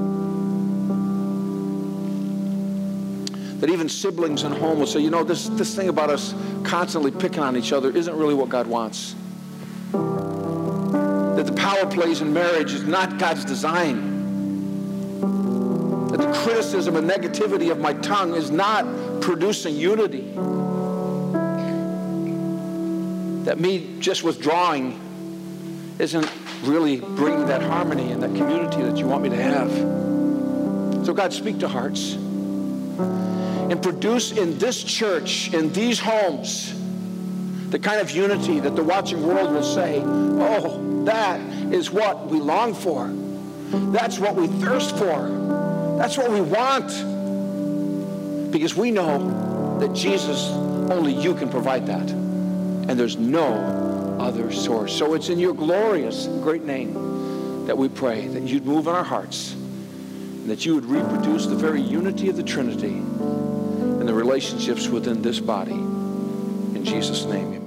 That 3.60 3.68
even 3.68 3.88
siblings 3.90 4.42
in 4.42 4.52
home 4.52 4.78
will 4.78 4.86
say, 4.86 5.00
you 5.00 5.10
know, 5.10 5.22
this, 5.22 5.48
this 5.50 5.74
thing 5.74 5.90
about 5.90 6.08
us 6.08 6.34
constantly 6.64 7.10
picking 7.10 7.40
on 7.40 7.56
each 7.56 7.72
other 7.72 7.94
isn't 7.94 8.16
really 8.16 8.34
what 8.34 8.48
God 8.48 8.66
wants. 8.66 9.14
that 9.92 11.46
the 11.46 11.52
power 11.52 11.86
plays 11.86 12.20
in 12.20 12.32
marriage 12.32 12.72
is 12.74 12.84
not 12.84 13.18
God's 13.18 13.44
design. 13.44 14.18
That 16.08 16.18
the 16.18 16.32
criticism 16.32 16.96
and 16.96 17.08
negativity 17.08 17.70
of 17.70 17.78
my 17.78 17.94
tongue 17.94 18.34
is 18.34 18.50
not 18.50 18.84
producing 19.22 19.76
unity. 19.76 20.32
That 23.44 23.58
me 23.58 23.96
just 24.00 24.22
withdrawing 24.22 25.00
isn't 25.98 26.30
really 26.62 27.00
bringing 27.00 27.46
that 27.46 27.62
harmony 27.62 28.12
and 28.12 28.22
that 28.22 28.34
community 28.36 28.82
that 28.82 28.96
you 28.98 29.06
want 29.06 29.22
me 29.22 29.30
to 29.30 29.42
have. 29.42 29.70
So, 31.06 31.14
God, 31.14 31.32
speak 31.32 31.58
to 31.60 31.68
hearts 31.68 32.16
and 33.70 33.80
produce 33.80 34.32
in 34.32 34.58
this 34.58 34.82
church, 34.82 35.54
in 35.54 35.72
these 35.72 36.00
homes, 36.00 36.74
the 37.70 37.78
kind 37.78 38.00
of 38.00 38.10
unity 38.10 38.58
that 38.58 38.74
the 38.74 38.82
watching 38.82 39.24
world 39.24 39.52
will 39.52 39.62
say, 39.62 40.02
oh, 40.04 41.04
that 41.04 41.40
is 41.72 41.88
what 41.88 42.26
we 42.26 42.40
long 42.40 42.74
for. 42.74 43.08
That's 43.92 44.18
what 44.18 44.34
we 44.34 44.48
thirst 44.48 44.96
for. 44.98 45.96
That's 45.98 46.18
what 46.18 46.32
we 46.32 46.40
want. 46.40 46.88
Because 48.50 48.74
we 48.74 48.90
know 48.90 49.78
that 49.78 49.94
Jesus, 49.94 50.48
only 50.90 51.12
you 51.12 51.32
can 51.36 51.48
provide 51.48 51.86
that. 51.86 52.10
And 52.10 52.98
there's 52.98 53.18
no 53.18 54.16
other 54.18 54.50
source. 54.50 54.92
So 54.92 55.14
it's 55.14 55.28
in 55.28 55.38
your 55.38 55.54
glorious, 55.54 56.26
great 56.26 56.64
name 56.64 57.66
that 57.66 57.78
we 57.78 57.88
pray 57.88 58.26
that 58.26 58.42
you'd 58.42 58.66
move 58.66 58.88
in 58.88 58.96
our 58.96 59.04
hearts 59.04 59.52
and 59.52 60.50
that 60.50 60.66
you 60.66 60.74
would 60.74 60.86
reproduce 60.86 61.46
the 61.46 61.54
very 61.54 61.80
unity 61.80 62.28
of 62.28 62.36
the 62.36 62.42
Trinity 62.42 63.00
and 64.00 64.08
the 64.08 64.14
relationships 64.14 64.88
within 64.88 65.20
this 65.20 65.38
body. 65.38 65.72
In 65.72 66.82
Jesus' 66.84 67.26
name, 67.26 67.59